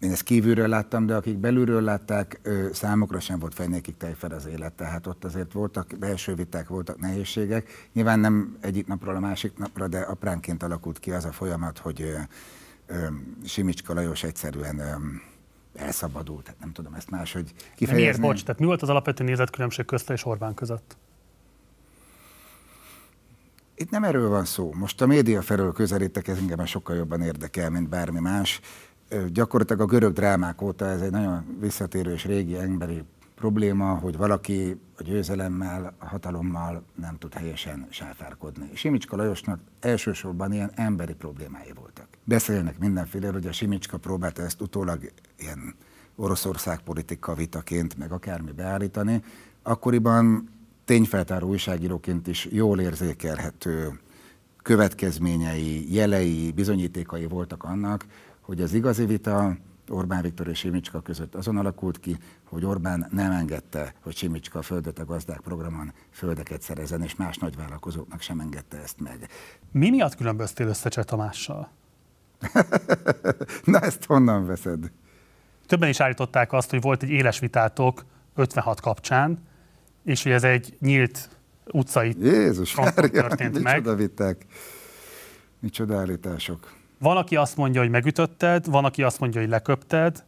[0.00, 4.46] én ezt kívülről láttam, de akik belülről látták, ö, számukra sem volt fejnékig tejfel az
[4.46, 4.72] élet.
[4.72, 7.88] Tehát ott azért voltak belső viták, voltak nehézségek.
[7.92, 12.14] Nyilván nem egyik napról a másik napra, de apránként alakult ki az a folyamat, hogy
[13.44, 14.80] Simicska Lajos egyszerűen
[15.74, 16.44] elszabadult.
[16.44, 18.22] Tehát nem tudom ezt máshogy De miért, kifejezni.
[18.22, 18.42] bocs?
[18.42, 20.96] Tehát mi volt az alapvető nézetkülönbség közte és Orbán között?
[23.74, 24.72] Itt nem erről van szó.
[24.74, 28.60] Most a média felől közelítek, ez engem sokkal jobban érdekel, mint bármi más.
[29.32, 33.02] Gyakorlatilag a görög drámák óta ez egy nagyon visszatérő és régi emberi
[33.34, 38.70] probléma, hogy valaki a győzelemmel, a hatalommal nem tud helyesen sáfárkodni.
[38.74, 42.07] Simicska Lajosnak elsősorban ilyen emberi problémái voltak.
[42.28, 45.74] Beszélnek mindenféle, hogy a Simicska próbálta ezt utólag ilyen
[46.16, 49.22] Oroszország politika vitaként, meg akármi beállítani.
[49.62, 50.48] Akkoriban
[50.84, 54.00] tényfeltáró újságíróként is jól érzékelhető
[54.62, 58.06] következményei, jelei, bizonyítékai voltak annak,
[58.40, 59.56] hogy az igazi vita
[59.88, 64.98] Orbán Viktor és Simicska között azon alakult ki, hogy Orbán nem engedte, hogy Simicska Földet
[64.98, 69.28] a gazdák programon földeket szerezen, és más nagyvállalkozóknak sem engedte ezt meg.
[69.72, 71.77] Mi miatt különböztél össze Cseh Tamással?
[73.64, 74.90] Na ezt honnan veszed?
[75.66, 79.38] Többen is állították azt, hogy volt egy éles vitátok 56 kapcsán,
[80.04, 81.28] és hogy ez egy nyílt
[81.72, 83.76] utcai Jézus, történt micsoda meg.
[83.76, 84.46] Micsoda viták,
[85.58, 86.72] micsoda állítások.
[86.98, 90.24] Van, aki azt mondja, hogy megütötted, van, aki azt mondja, hogy leköpted.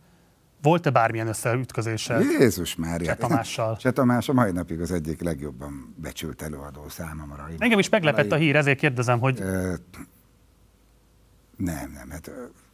[0.63, 2.23] Volt-e bármilyen összeütközésed?
[2.41, 3.07] Jézus Mária.
[3.07, 3.77] Cseh Tamással.
[3.77, 7.49] Cseh Tamás a mai napig az egyik legjobban becsült előadó számomra.
[7.59, 9.43] Engem is meglepett a hír, ezért kérdezem, hogy...
[11.61, 12.31] Nem, nem, hát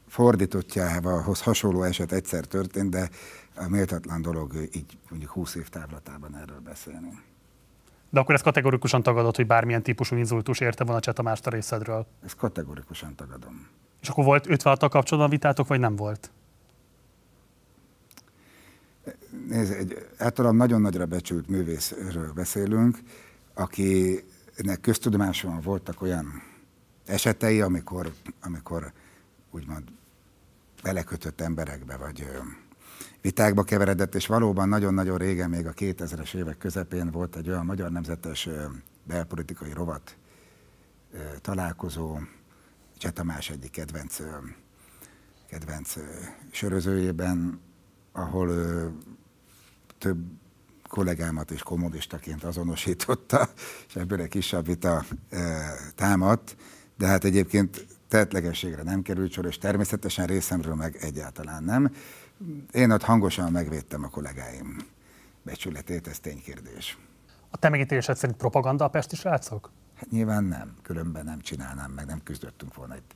[0.08, 3.08] fordítottjához hasonló eset egyszer történt, de
[3.56, 7.20] a méltatlan dolog így mondjuk 20 év távlatában erről beszélni.
[8.10, 12.06] De akkor ezt kategorikusan tagadott, hogy bármilyen típusú inzultus érte volna Cseh Tamást a részedről?
[12.24, 13.68] Ezt kategorikusan tagadom.
[14.00, 16.30] És akkor volt 56 kapcsolatban vitátok, vagy nem volt?
[19.48, 22.98] Nézd, egy általában nagyon nagyra becsült művészről beszélünk,
[23.54, 26.42] akinek köztudomáson voltak olyan
[27.06, 28.92] esetei, amikor, amikor
[29.50, 29.82] úgymond
[30.82, 32.28] belekötött emberekbe, vagy
[33.20, 37.90] vitákba keveredett, és valóban nagyon-nagyon régen, még a 2000-es évek közepén volt egy olyan magyar
[37.90, 38.48] nemzetes
[39.04, 40.16] belpolitikai rovat
[41.40, 42.18] találkozó,
[42.98, 44.18] Cseh Tamás egyik kedvenc,
[45.48, 45.94] kedvenc
[46.50, 47.60] sörözőjében,
[48.12, 48.50] ahol
[49.98, 50.18] több
[50.88, 53.48] kollégámat is kommunistaként azonosította,
[53.88, 55.04] és ebből egy kisebb vita
[55.94, 56.56] támadt,
[56.98, 61.94] de hát egyébként tehetlegességre nem került sor, és természetesen részemről meg egyáltalán nem.
[62.72, 64.76] Én ott hangosan megvédtem a kollégáim
[65.42, 66.98] becsületét, ez ténykérdés.
[67.50, 69.70] A te megítélésed szerint propaganda a pesti srácok?
[69.94, 73.14] Hát nyilván nem, különben nem csinálnám, meg nem küzdöttünk volna itt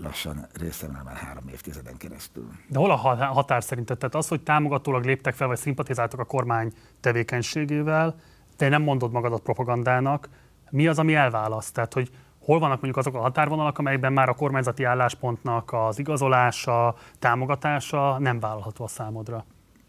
[0.00, 2.50] lassan részemre már három évtizeden keresztül.
[2.68, 3.98] De hol a határ szerinted?
[3.98, 8.20] Tehát az, hogy támogatólag léptek fel, vagy szimpatizáltak a kormány tevékenységével,
[8.56, 10.28] te nem mondod magadat propagandának,
[10.70, 11.74] mi az, ami elválaszt?
[11.74, 12.10] Tehát, hogy
[12.48, 18.40] hol vannak mondjuk azok a határvonalak, amelyekben már a kormányzati álláspontnak az igazolása, támogatása nem
[18.40, 19.44] vállalható a számodra?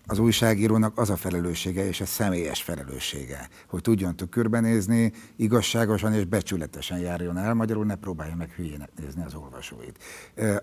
[0.06, 7.00] az újságírónak az a felelőssége és a személyes felelőssége, hogy tudjon tükörbenézni, igazságosan és becsületesen
[7.00, 10.04] járjon el, magyarul ne próbálja meg hülyének nézni az olvasóit.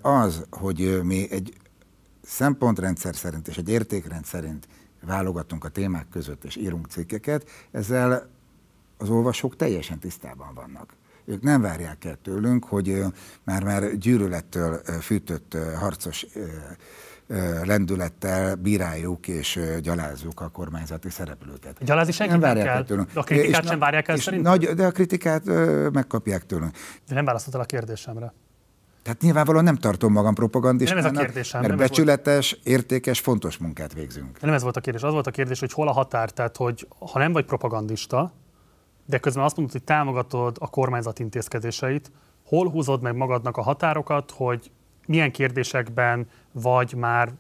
[0.01, 1.53] Az, hogy mi egy
[2.23, 4.69] szempontrendszer szerint és egy értékrend szerint
[5.01, 8.29] válogatunk a témák között és írunk cikkeket, ezzel
[8.99, 10.95] az olvasók teljesen tisztában vannak.
[11.29, 13.05] Ők nem várják el tőlünk, hogy
[13.45, 16.27] már-már gyűlölettől fűtött harcos
[17.65, 21.85] lendülettel bíráljuk és gyalázzuk a kormányzati szereplőket.
[21.85, 23.13] Gyalázni senki nem várják el tőlünk.
[23.13, 24.43] De a kritikát és sem várják el szerint?
[24.43, 25.45] Nagy, de a kritikát
[25.93, 26.77] megkapják tőlünk.
[27.09, 28.33] De nem választottál a kérdésemre.
[29.03, 32.67] Tehát nyilvánvalóan nem tartom magam propagandistának, nem ez a kérdésem, mert nem becsületes, volt...
[32.67, 34.39] értékes, fontos munkát végzünk.
[34.39, 35.03] De nem ez volt a kérdés.
[35.03, 38.33] Az volt a kérdés, hogy hol a határ, tehát hogy ha nem vagy propagandista,
[39.07, 42.11] de közben azt mondod, hogy támogatod a kormányzat intézkedéseit,
[42.45, 44.71] hol húzod meg magadnak a határokat, hogy
[45.07, 47.33] milyen kérdésekben vagy már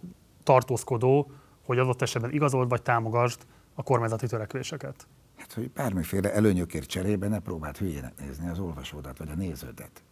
[0.43, 1.31] tartózkodó,
[1.65, 3.41] hogy adott esetben igazold vagy támogasd
[3.75, 5.07] a kormányzati törekvéseket?
[5.37, 10.03] Hát, hogy bármiféle előnyökért cserébe ne próbáld hülyének nézni az olvasódat vagy a néződet.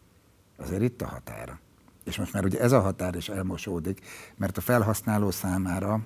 [0.56, 1.58] Azért itt a határ.
[2.04, 4.00] És most már ugye ez a határ is elmosódik,
[4.36, 6.00] mert a felhasználó számára,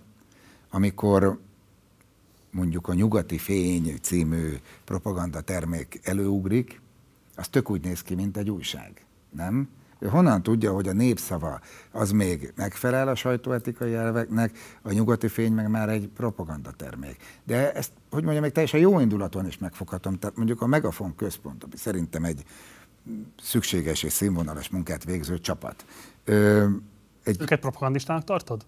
[0.70, 1.40] amikor
[2.50, 6.80] mondjuk a Nyugati Fény című propaganda termék előugrik,
[7.36, 9.68] az tök úgy néz ki, mint egy újság, nem?
[10.00, 15.52] Ő honnan tudja, hogy a népszava az még megfelel a sajtóetikai elveknek, a nyugati fény
[15.52, 17.16] meg már egy propaganda termék.
[17.44, 20.18] De ezt, hogy mondjam, még teljesen jó indulaton is megfoghatom.
[20.18, 22.42] Tehát mondjuk a Megafon központ, ami szerintem egy
[23.42, 25.84] szükséges és színvonalas munkát végző csapat.
[26.24, 26.66] Ö,
[27.24, 28.66] egy Őket propagandistának tartod?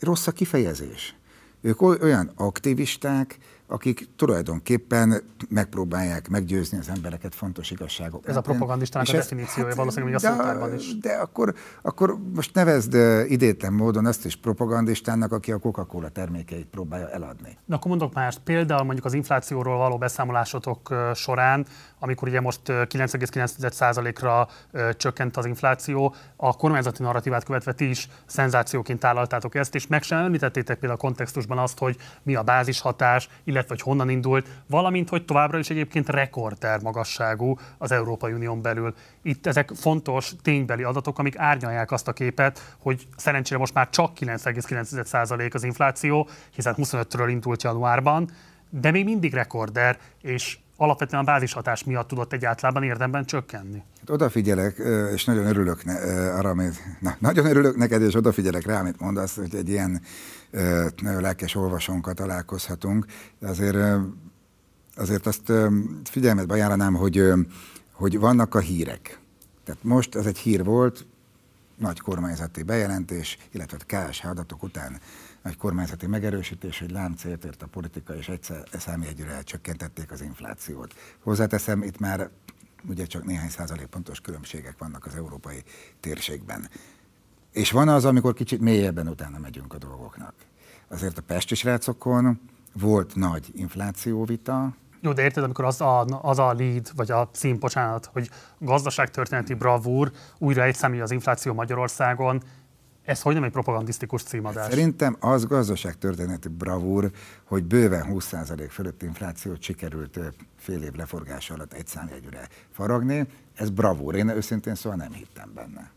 [0.00, 1.16] Rossz a kifejezés.
[1.60, 3.38] Ők olyan aktivisták,
[3.70, 8.28] akik tulajdonképpen megpróbálják meggyőzni az embereket fontos igazságok.
[8.28, 10.98] Ez a propagandistának a definíciója, hát, valószínűleg még a szótárban is.
[10.98, 12.94] De akkor, akkor most nevezd
[13.30, 17.58] idétlen módon azt is propagandistának, aki a Coca-Cola termékeit próbálja eladni.
[17.66, 21.66] De akkor mondok más, például mondjuk az inflációról való beszámolásotok során,
[21.98, 24.48] amikor ugye most 9,9%-ra
[24.96, 30.18] csökkent az infláció, a kormányzati narratívát követve ti is szenzációként állaltátok ezt, és meg sem
[30.18, 35.24] említettétek például a kontextusban azt, hogy mi a bázishatás, illetve hogy honnan indult, valamint, hogy
[35.24, 38.94] továbbra is egyébként rekorder magasságú az Európai Unión belül.
[39.22, 44.12] Itt ezek fontos ténybeli adatok, amik árnyalják azt a képet, hogy szerencsére most már csak
[44.20, 48.30] 9,9% az infláció, hiszen 25-ről indult januárban,
[48.70, 53.82] de még mindig rekorder, és alapvetően a bázishatás miatt tudott egyáltalán érdemben csökkenni.
[53.98, 55.94] Hát odafigyelek, és nagyon örülök ne,
[56.34, 60.02] arra, amit, na, nagyon örülök neked, és odafigyelek rá, amit mondasz, hogy egy ilyen
[61.02, 63.06] lelkes olvasónkkal találkozhatunk,
[63.42, 63.76] azért,
[64.96, 65.52] azért azt
[66.04, 67.32] figyelmetbe ajánlanám, hogy,
[67.92, 69.18] hogy vannak a hírek.
[69.64, 71.06] Tehát most ez egy hír volt,
[71.76, 75.00] nagy kormányzati bejelentés, illetve KSH adatok után
[75.42, 80.94] egy kormányzati megerősítés, hogy lámcélt ért a politika, és egyszer számjegyűre csökkentették az inflációt.
[81.22, 82.30] Hozzáteszem, itt már
[82.88, 85.62] ugye csak néhány százalékpontos különbségek vannak az európai
[86.00, 86.68] térségben.
[87.52, 90.34] És van az, amikor kicsit mélyebben utána megyünk a dolgoknak.
[90.88, 92.40] Azért a pesti srácokon
[92.72, 97.58] volt nagy inflációvita, jó, de érted, amikor az a, az a lead, vagy a cím,
[97.58, 102.42] bocsánat, hogy gazdaságtörténeti bravúr, újra egyszámű az infláció Magyarországon,
[103.08, 104.68] ez hogy nem egy propagandisztikus címadás?
[104.68, 107.10] Szerintem az gazdaságtörténeti bravúr,
[107.44, 110.18] hogy bőven 20% fölött inflációt sikerült
[110.56, 113.26] fél év leforgása alatt egy számjegyűre faragni.
[113.54, 114.14] Ez bravúr.
[114.14, 115.90] Én őszintén szóval nem hittem benne.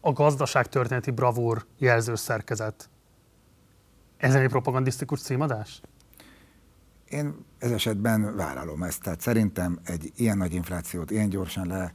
[0.00, 2.90] A gazdaságtörténeti bravúr jelzős szerkezet.
[4.16, 5.80] Ez egy propagandisztikus címadás?
[7.08, 9.02] Én ez esetben vállalom ezt.
[9.02, 11.92] Tehát szerintem egy ilyen nagy inflációt ilyen gyorsan le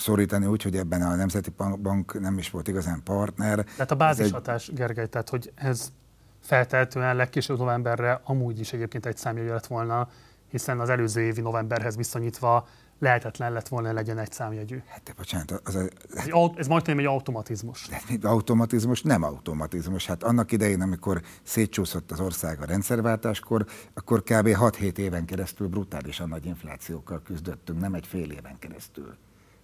[0.00, 1.50] szorítani úgy, hogy ebben a Nemzeti
[1.82, 3.64] Bank nem is volt igazán partner.
[3.64, 4.74] Tehát a bázishatás, egy...
[4.74, 5.92] Gergely, tehát hogy ez
[6.40, 10.08] feltehetően legkésőbb novemberre amúgy is egyébként egy számjegyű lett volna,
[10.50, 12.66] hiszen az előző évi novemberhez viszonyítva
[12.98, 14.82] lehetetlen lett volna legyen egy számjegyű.
[14.86, 15.80] Hát de bocsánat, az a,
[16.14, 16.26] ez,
[16.56, 17.88] ez majdnem egy automatizmus.
[18.20, 20.06] De automatizmus nem automatizmus.
[20.06, 24.48] Hát annak idején, amikor szétcsúszott az ország a rendszerváltáskor, akkor kb.
[24.48, 29.16] 6-7 éven keresztül brutálisan nagy inflációkkal küzdöttünk, nem egy fél éven keresztül.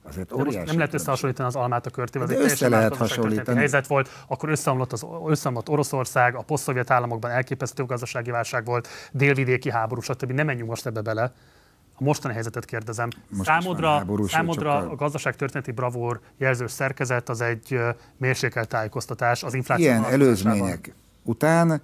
[0.08, 3.58] Azért óriási nem lehet összehasonlítani az almát a körtével, egy össze lehet hasonlítani.
[3.58, 9.70] helyzet volt, akkor összeomlott, az, összeomlott Oroszország, a posztszovjet államokban elképesztő gazdasági válság volt, délvidéki
[9.70, 10.30] háború, stb.
[10.30, 11.32] Nem menjünk most ebbe bele.
[11.96, 13.08] A mostani helyzetet kérdezem.
[13.28, 17.80] Most számodra, háborús, számodra a gazdaságtörténeti bravúr jelzős szerkezet az egy
[18.16, 19.84] mérsékelt tájékoztatás az infláció.
[19.84, 21.80] Ilyen előzmények után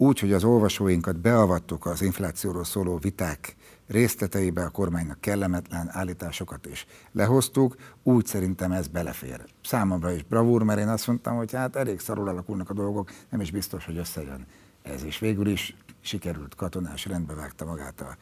[0.00, 6.86] úgy, hogy az olvasóinkat beavattuk az inflációról szóló viták részleteibe a kormánynak kellemetlen állításokat is
[7.12, 9.44] lehoztuk, úgy szerintem ez belefér.
[9.64, 13.40] Számomra is bravúr, mert én azt mondtam, hogy hát elég szarul alakulnak a dolgok, nem
[13.40, 14.46] is biztos, hogy összejön
[14.82, 15.04] ez.
[15.04, 18.16] is végül is sikerült katonás rendbe vágta magát a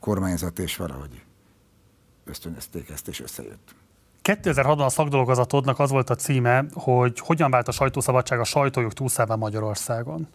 [0.00, 1.24] kormányzat, és valahogy
[2.24, 3.74] ösztönözték ezt, és összejött.
[4.22, 9.38] 2006-ban a szakdolgozatodnak az volt a címe, hogy hogyan vált a sajtószabadság a sajtójuk túlszában
[9.38, 10.28] Magyarországon.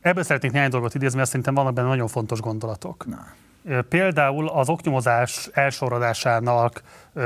[0.00, 3.06] Ebből szeretnék néhány dolgot idézni, mert szerintem vannak benne nagyon fontos gondolatok.
[3.06, 3.26] Na.
[3.88, 6.82] Például az oknyomozás elsorodásának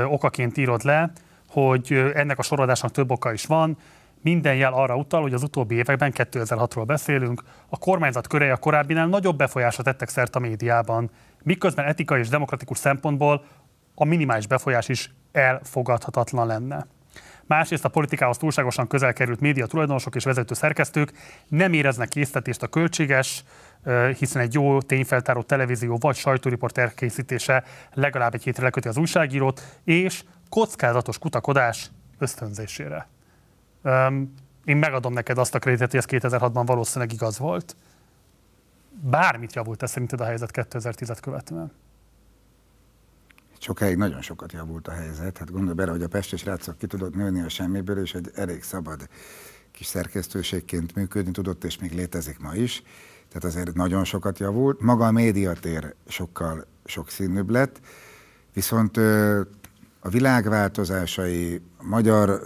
[0.07, 1.11] okaként írod le,
[1.49, 3.77] hogy ennek a sorodásnak több oka is van,
[4.21, 9.07] minden jel arra utal, hogy az utóbbi években, 2006-ról beszélünk, a kormányzat körei a korábbinál
[9.07, 11.09] nagyobb befolyásra tettek szert a médiában,
[11.43, 13.45] miközben etikai és demokratikus szempontból
[13.95, 16.85] a minimális befolyás is elfogadhatatlan lenne.
[17.47, 21.11] Másrészt a politikához túlságosan közel került média tulajdonosok és vezető szerkesztők
[21.47, 23.43] nem éreznek késztetést a költséges,
[24.17, 30.23] hiszen egy jó tényfeltáró televízió vagy sajtóriport készítése legalább egy hétre leköti az újságírót, és
[30.49, 33.07] kockázatos kutakodás ösztönzésére.
[34.63, 37.75] Én megadom neked azt a kreditet, hogy ez 2006-ban valószínűleg igaz volt.
[39.01, 41.71] Bármit javult ez szerinted a helyzet 2010-et követően?
[43.65, 45.37] Sokáig nagyon sokat javult a helyzet.
[45.37, 48.63] Hát gondolj bele, hogy a pestes rácok ki tudott nőni a semmiből, és egy elég
[48.63, 49.09] szabad
[49.71, 52.83] kis szerkesztőségként működni tudott, és még létezik ma is.
[53.27, 54.81] Tehát azért nagyon sokat javult.
[54.81, 57.79] Maga a médiatér sokkal sokszínűbb lett,
[58.53, 58.97] viszont
[59.99, 62.41] a világ változásai, a magyar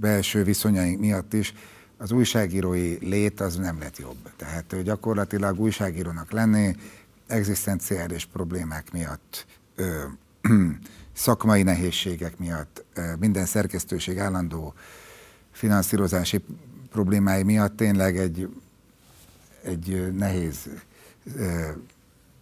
[0.00, 1.54] belső viszonyaink miatt is
[1.96, 4.30] az újságírói lét az nem lett jobb.
[4.36, 6.76] Tehát gyakorlatilag újságírónak lenni
[7.26, 9.46] egzisztenciális problémák miatt
[11.12, 12.84] szakmai nehézségek miatt,
[13.18, 14.74] minden szerkesztőség állandó
[15.50, 16.44] finanszírozási
[16.90, 18.48] problémái miatt tényleg egy,
[19.62, 20.68] egy nehéz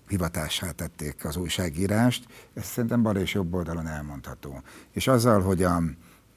[0.08, 2.26] hivatásá tették az újságírást.
[2.54, 4.62] Ez szerintem bal és jobb oldalon elmondható.
[4.92, 5.82] És azzal, hogy, a,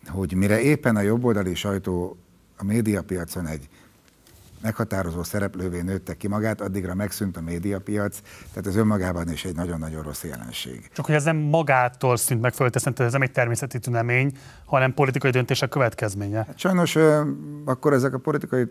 [0.08, 2.18] hogy mire éppen a jobboldali sajtó
[2.58, 3.70] a médiapiacon egy
[4.62, 8.20] meghatározó szereplővé nőtte ki magát, addigra megszűnt a médiapiac,
[8.54, 10.90] tehát ez önmagában is egy nagyon-nagyon rossz jelenség.
[10.94, 15.32] Csak hogy ez nem magától szűnt meg fölteszem, ez nem egy természeti tünemény, hanem politikai
[15.32, 16.38] döntések következménye.
[16.38, 16.98] Hát sajnos
[17.66, 18.64] akkor ezek a politikai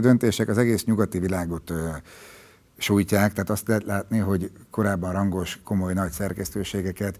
[0.00, 1.72] döntések az egész nyugati világot
[2.78, 7.18] sújtják, tehát azt lehet látni, hogy korábban rangos, komoly, nagy szerkesztőségeket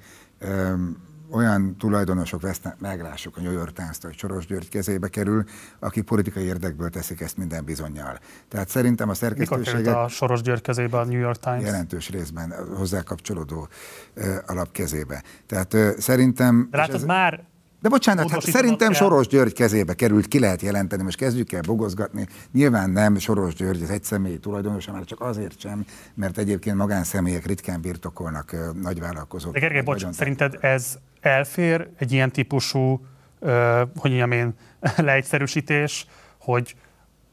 [1.30, 5.44] olyan tulajdonosok vesznek meg, lássuk a New York Times, hogy Soros György kezébe kerül,
[5.78, 8.18] akik politikai érdekből teszik ezt minden bizonyal.
[8.48, 9.84] Tehát szerintem a szerkesztőséget...
[9.84, 11.62] Mikor a Soros György kezébe a New York Times?
[11.62, 13.68] Jelentős részben hozzá kapcsolódó
[14.46, 15.22] alap kezébe.
[15.46, 16.68] Tehát uh, szerintem...
[16.70, 17.04] De látod, ez...
[17.04, 17.44] már
[17.86, 18.94] de bocsánat, hát szerintem el.
[18.94, 22.26] Soros György kezébe került, ki lehet jelenteni, most kezdjük el bogozgatni.
[22.52, 27.46] Nyilván nem Soros György az egy személyi tulajdonosa, már csak azért sem, mert egyébként magánszemélyek
[27.46, 29.52] ritkán birtokolnak nagyvállalkozók.
[29.52, 33.06] De Gergely, bocs, szerinted ez elfér egy ilyen típusú
[33.96, 34.54] hogy mondjam én,
[34.96, 36.06] leegyszerűsítés,
[36.38, 36.74] hogy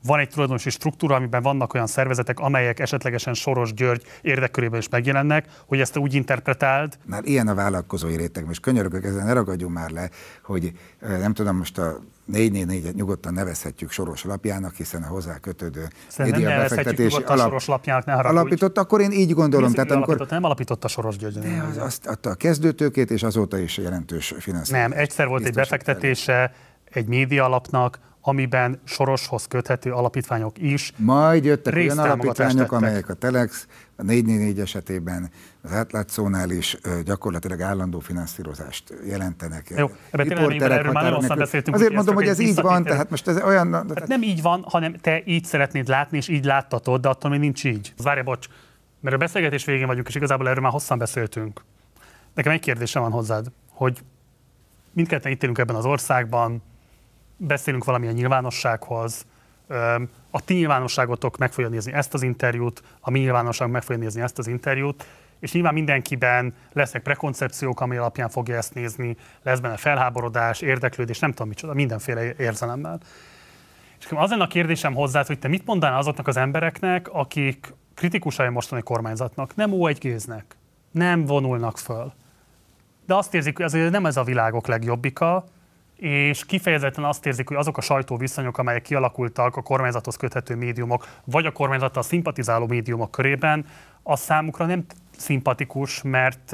[0.05, 5.45] van egy tulajdonosi struktúra, amiben vannak olyan szervezetek, amelyek esetlegesen Soros György érdekkörében is megjelennek,
[5.65, 6.97] hogy ezt úgy interpretáld.
[7.05, 10.09] Már ilyen a vállalkozói réteg, most könyörögök, ezen ne ragadjunk már le,
[10.43, 11.99] hogy nem tudom, most a
[12.33, 15.87] 444-et nyugodtan nevezhetjük Soros lapjának, hiszen a hozzá kötődő
[16.17, 19.73] média befektetési alap, Soros lapjának, ne alapított, akkor én így gondolom.
[19.73, 21.39] tehát amikor, nem alapította Soros György.
[21.39, 24.89] De az, azt adta a kezdőtőkét, és azóta is jelentős finanszírozás.
[24.89, 31.75] Nem, egyszer volt egy befektetése egy média alapnak, amiben Soroshoz köthető alapítványok is Majd jöttek
[31.75, 32.71] olyan alapítványok, tettek.
[32.71, 35.29] amelyek a Telex, a 444 esetében
[35.61, 39.73] az átlátszónál is gyakorlatilag állandó finanszírozást jelentenek.
[39.77, 41.75] Jó, ebben tényleg erről már nagyon beszéltünk.
[41.75, 43.73] Azért mondom, hogy ez így van, tehát most ez olyan...
[43.73, 47.39] Hát nem így van, hanem te így szeretnéd látni, és így láttatod, de attól még
[47.39, 47.93] nincs így.
[47.97, 48.47] Várj, bocs,
[48.99, 51.61] mert a beszélgetés végén vagyunk, és igazából erről már hosszan beszéltünk.
[52.33, 53.99] Nekem egy kérdésem van hozzád, hogy
[54.91, 56.61] mindketten itt élünk ebben az országban,
[57.37, 59.25] beszélünk valamilyen nyilvánossághoz,
[60.29, 64.21] a ti nyilvánosságotok meg fogja nézni ezt az interjút, a mi nyilvánosság meg fogja nézni
[64.21, 65.05] ezt az interjút,
[65.39, 71.29] és nyilván mindenkiben lesznek prekoncepciók, ami alapján fogja ezt nézni, lesz benne felháborodás, érdeklődés, nem
[71.29, 72.99] tudom micsoda, mindenféle érzelemmel.
[73.99, 78.49] És az lenne a kérdésem hozzá, hogy te mit mondanál azoknak az embereknek, akik kritikusai
[78.49, 80.55] mostani kormányzatnak, nem ó 1 géznek,
[80.91, 82.13] nem vonulnak föl.
[83.05, 85.45] De azt érzik, hogy ez nem ez a világok legjobbika,
[86.03, 91.45] és kifejezetten azt érzik, hogy azok a sajtóviszonyok, amelyek kialakultak a kormányzathoz köthető médiumok, vagy
[91.45, 93.65] a kormányzattal szimpatizáló médiumok körében,
[94.03, 94.85] az számukra nem
[95.17, 96.51] szimpatikus, mert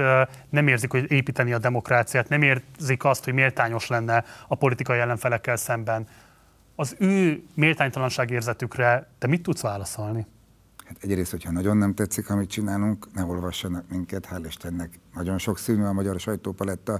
[0.50, 5.56] nem érzik, hogy építeni a demokráciát, nem érzik azt, hogy méltányos lenne a politikai ellenfelekkel
[5.56, 6.08] szemben.
[6.76, 10.26] Az ő méltánytalanság érzetükre te mit tudsz válaszolni?
[10.86, 15.58] Hát egyrészt, hogyha nagyon nem tetszik, amit csinálunk, ne olvassanak minket, hál' Istennek nagyon sok
[15.58, 17.00] színű a magyar sajtópaletta,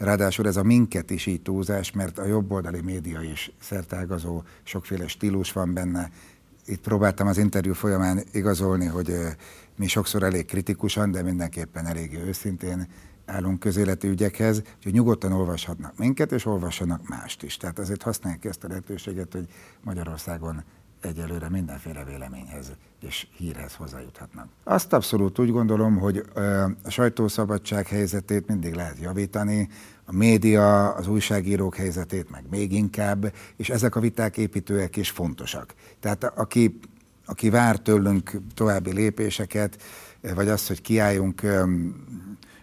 [0.00, 5.52] Ráadásul ez a minket is így túlzás, mert a jobboldali média is szertágazó, sokféle stílus
[5.52, 6.10] van benne.
[6.66, 9.14] Itt próbáltam az interjú folyamán igazolni, hogy
[9.76, 12.88] mi sokszor elég kritikusan, de mindenképpen elég őszintén
[13.26, 17.56] állunk közéleti ügyekhez, hogy nyugodtan olvashatnak minket, és olvassanak mást is.
[17.56, 19.46] Tehát azért használják ezt a lehetőséget, hogy
[19.84, 20.64] Magyarországon
[21.04, 24.48] egyelőre mindenféle véleményhez és hírhez hozzájuthatnak.
[24.64, 26.24] Azt abszolút úgy gondolom, hogy
[26.84, 29.68] a sajtószabadság helyzetét mindig lehet javítani,
[30.04, 35.74] a média, az újságírók helyzetét meg még inkább, és ezek a viták építőek is fontosak.
[36.00, 36.78] Tehát aki,
[37.26, 39.82] aki vár tőlünk további lépéseket,
[40.34, 41.42] vagy azt, hogy kiálljunk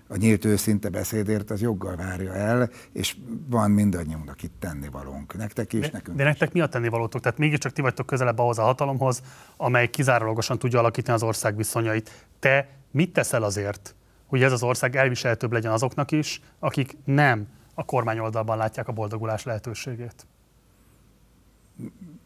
[0.08, 3.18] a nyílt őszinte beszédért, az joggal várja el, és
[3.50, 5.38] van mindannyiunknak itt tennivalónk.
[5.38, 7.22] Nektek is, de, nekünk De nektek mi a tennivalótok?
[7.22, 9.22] Tehát mégiscsak ti vagytok közelebb ahhoz a hatalomhoz,
[9.58, 12.26] amely kizárólagosan tudja alakítani az ország viszonyait.
[12.40, 13.96] Te mit teszel azért,
[14.26, 18.92] hogy ez az ország elviselhetőbb legyen azoknak is, akik nem a kormány oldalban látják a
[18.92, 20.28] boldogulás lehetőségét?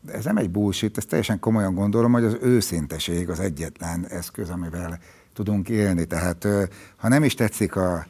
[0.08, 5.00] Ez nem egy bullshit, ezt teljesen komolyan gondolom, hogy az őszinteség az egyetlen eszköz, amivel
[5.44, 6.06] tudunk élni.
[6.06, 6.48] Tehát
[6.96, 8.06] ha nem is tetszik a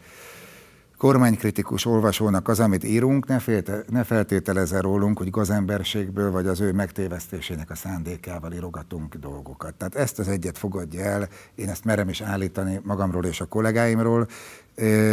[1.02, 6.72] kormánykritikus olvasónak az, amit írunk, ne, félte, ne feltételezze rólunk, hogy gazemberségből vagy az ő
[6.72, 9.74] megtévesztésének a szándékával írogatunk dolgokat.
[9.74, 14.28] Tehát ezt az egyet fogadja el, én ezt merem is állítani magamról és a kollégáimról,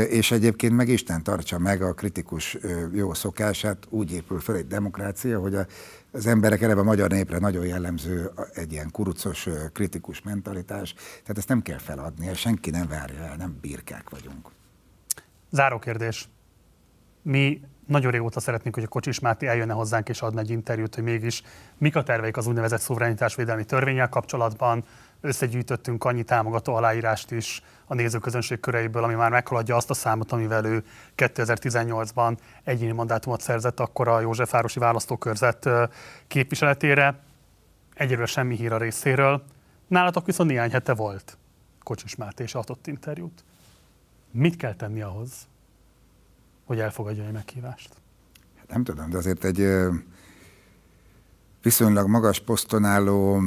[0.09, 2.59] és egyébként meg Isten tartsa meg a kritikus
[2.93, 5.67] jó szokását, úgy épül fel egy demokrácia, hogy a,
[6.13, 11.49] az emberek eleve a magyar népre nagyon jellemző egy ilyen kurucos, kritikus mentalitás, tehát ezt
[11.49, 14.57] nem kell feladni, senki nem várja el, nem birkák vagyunk.
[15.51, 16.29] Záró kérdés.
[17.23, 21.05] Mi nagyon régóta szeretnénk, hogy a Kocsis Máté eljönne hozzánk és adna egy interjút, hogy
[21.05, 21.43] mégis
[21.79, 24.85] mik a terveik az úgynevezett szuverenitásvédelmi törvényel kapcsolatban.
[25.21, 30.65] Összegyűjtöttünk annyi támogató aláírást is a nézőközönség köreiből, ami már meghaladja azt a számot, amivel
[30.65, 30.85] ő
[31.17, 35.69] 2018-ban egyéni mandátumot szerzett akkor a Józsefvárosi választókörzet
[36.27, 37.21] képviseletére.
[37.95, 39.43] Egyelőre semmi hír a részéről.
[39.87, 41.39] Nálatok viszont néhány hete volt
[41.83, 43.45] Kocsis Máté és adott interjút.
[44.31, 45.47] Mit kell tenni ahhoz,
[46.65, 47.91] hogy elfogadja egy meghívást?
[48.57, 49.69] Hát nem tudom, de azért egy
[51.63, 53.43] viszonylag magas poszton álló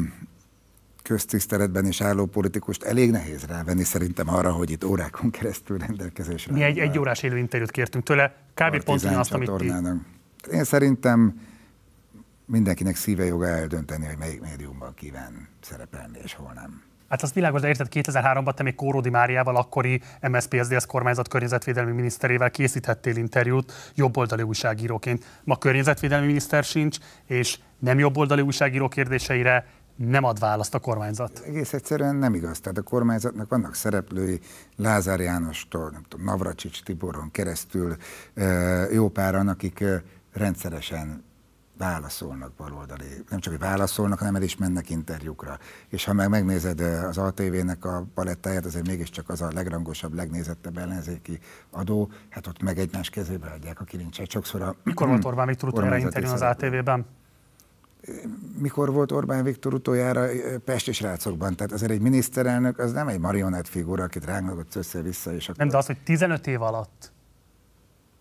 [1.04, 6.54] köztiszteletben is álló politikust elég nehéz rávenni szerintem arra, hogy itt órákon keresztül rendelkezésre.
[6.54, 8.84] Mi egy egy órás élő interjút kértünk tőle, kb.
[8.84, 9.72] pont azt, amit ti.
[10.52, 11.42] Én szerintem
[12.46, 16.82] mindenkinek szíve joga eldönteni, hogy melyik médiumban kíván szerepelni, és hol nem.
[17.12, 21.92] Hát az világos, de érted, 2003-ban te még Kóródi Máriával, akkori MSZP SZDSZ kormányzat környezetvédelmi
[21.92, 25.26] miniszterével készíthettél interjút jobboldali újságíróként.
[25.44, 29.66] Ma környezetvédelmi miniszter sincs, és nem jobboldali újságíró kérdéseire
[29.96, 31.44] nem ad választ a kormányzat.
[31.46, 32.60] Egész egyszerűen nem igaz.
[32.60, 34.40] Tehát a kormányzatnak vannak szereplői,
[34.76, 37.96] Lázár Jánostól, nem tudom, Navracsics Tiboron keresztül,
[38.92, 39.84] jó páran, akik
[40.34, 41.24] rendszeresen
[41.82, 45.58] válaszolnak baloldali, nem csak, hogy válaszolnak, hanem el is mennek interjúkra.
[45.88, 51.40] És ha meg megnézed az ATV-nek a palettáját, azért mégiscsak az a legrangosabb, legnézettebb ellenzéki
[51.70, 54.30] adó, hát ott meg egymás kezébe adják a kilincset.
[54.30, 54.76] Sokszor a...
[54.84, 57.06] Mikor volt Orbán Viktor utoljára interjú az ATV-ben?
[58.58, 60.28] Mikor volt Orbán Viktor utoljára
[60.66, 61.56] Pesti srácokban?
[61.56, 65.34] Tehát azért egy miniszterelnök, az nem egy marionett figura, akit rángatott össze-vissza.
[65.34, 65.58] És akkor...
[65.58, 67.12] Nem, de az, hogy 15 év alatt,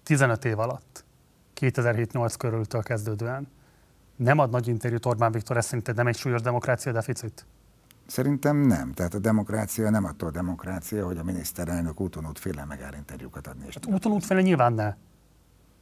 [0.03, 1.05] 15 év alatt
[1.61, 3.49] 2007-8 körültől kezdődően
[4.17, 7.47] nem ad nagy interjút Orbán Viktor, ez szerinted nem egy súlyos demokrácia deficit?
[8.07, 8.93] Szerintem nem.
[8.93, 13.65] Tehát a demokrácia nem attól a demokrácia, hogy a miniszterelnök úton útféle megáll interjúkat adni.
[13.65, 14.95] Hát úton útféle nyilván ne.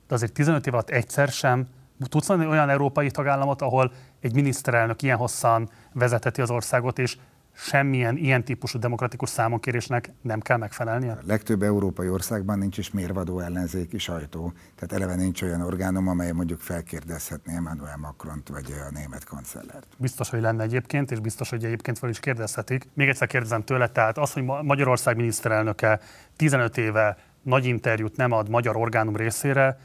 [0.09, 1.67] De azért 15 év alatt egyszer sem
[2.09, 7.19] tudsz mondani olyan európai tagállamot, ahol egy miniszterelnök ilyen hosszan vezetheti az országot, és
[7.61, 11.13] semmilyen ilyen típusú demokratikus számonkérésnek nem kell megfelelnie?
[11.13, 16.33] A legtöbb európai országban nincs is mérvadó ellenzéki sajtó, tehát eleve nincs olyan orgánum, amely
[16.33, 19.87] mondjuk felkérdezhetné Emmanuel Macron-t vagy a német kancellert.
[19.97, 22.89] Biztos, hogy lenne egyébként, és biztos, hogy egyébként fel is kérdezhetik.
[22.95, 26.01] Még egyszer kérdezem tőle, tehát az, hogy Magyarország miniszterelnöke
[26.37, 29.79] 15 éve nagy interjút nem ad magyar orgánum részére,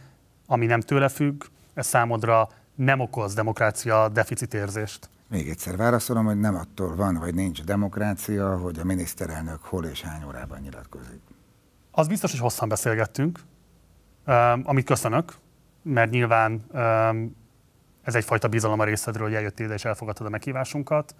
[0.46, 1.44] ami nem tőle függ,
[1.74, 5.10] ez számodra nem okoz demokrácia deficitérzést.
[5.28, 10.02] Még egyszer válaszolom, hogy nem attól van, vagy nincs demokrácia, hogy a miniszterelnök hol és
[10.02, 11.22] hány órában nyilatkozik.
[11.92, 13.40] Az biztos, hogy hosszan beszélgettünk,
[14.64, 15.34] amit köszönök,
[15.82, 16.66] mert nyilván
[18.04, 21.16] ez egyfajta bizalom a részedről, hogy eljöttél ide és elfogadtad a meghívásunkat.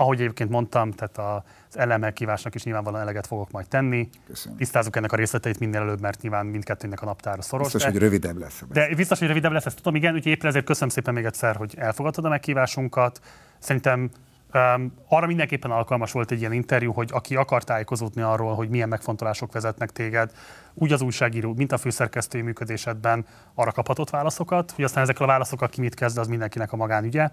[0.00, 4.08] Ahogy egyébként mondtam, tehát az elemek kívásnak is nyilvánvalóan eleget fogok majd tenni.
[4.26, 4.58] Köszönöm.
[4.58, 7.64] Tisztázzuk ennek a részleteit minél előbb, mert nyilván mindkettőnek a naptára szoros.
[7.64, 8.62] Biztos, de, hogy rövidebb lesz.
[8.72, 11.56] De biztos, hogy rövidebb lesz, ezt tudom, igen, úgyhogy éppen ezért köszönöm szépen még egyszer,
[11.56, 13.20] hogy elfogadtad a meghívásunkat.
[13.58, 14.10] Szerintem
[14.54, 18.88] Um, arra mindenképpen alkalmas volt egy ilyen interjú, hogy aki akar tájékozódni arról, hogy milyen
[18.88, 20.32] megfontolások vezetnek téged,
[20.74, 25.68] úgy az újságíró, mint a főszerkesztői működésedben arra kaphatott válaszokat, hogy aztán ezekkel a válaszokkal
[25.68, 27.30] ki mit kezd, az mindenkinek a magánügye.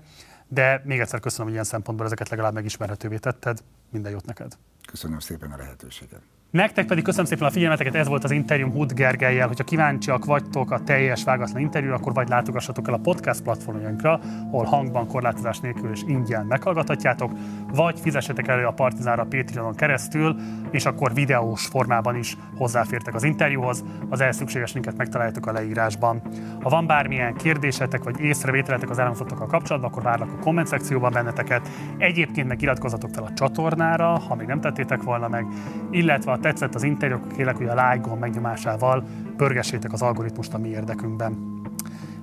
[0.48, 3.60] De még egyszer köszönöm, hogy ilyen szempontból ezeket legalább megismerhetővé tetted.
[3.90, 4.58] Minden jót neked.
[4.88, 6.22] Köszönöm szépen a lehetőséget.
[6.52, 9.48] Nektek pedig köszönöm szépen a figyelmeteket, ez volt az interjúm Hud Gergelyel.
[9.48, 14.20] Hogyha kíváncsiak vagytok a teljes vágatlan interjúra, akkor vagy látogassatok el a podcast platformjainkra,
[14.52, 17.32] ahol hangban korlátozás nélkül és ingyen meghallgathatjátok,
[17.74, 20.36] vagy fizessetek elő a Partizánra Patreonon keresztül,
[20.72, 23.84] és akkor videós formában is hozzáfértek az interjúhoz.
[24.10, 26.22] Az ehhez szükséges linket megtaláljátok a leírásban.
[26.62, 31.70] Ha van bármilyen kérdésetek vagy észrevételetek az elhangzottakkal kapcsolatban, akkor várlak a komment szekcióban benneteket.
[31.98, 32.80] Egyébként meg
[33.12, 35.46] fel a csatornára, ha még nem tettétek volna meg,
[35.92, 39.04] illetve tetszett az interjú, akkor kérlek, hogy a like megnyomásával
[39.38, 41.62] pörgessétek az algoritmust a mi érdekünkben.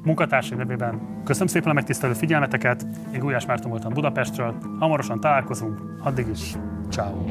[0.05, 6.27] Munkatársaim nevében köszönöm szépen a megtisztelő figyelmeteket, én Gulyás Márton voltam Budapestről, hamarosan találkozunk, addig
[6.29, 6.55] is,
[6.91, 7.25] ciao.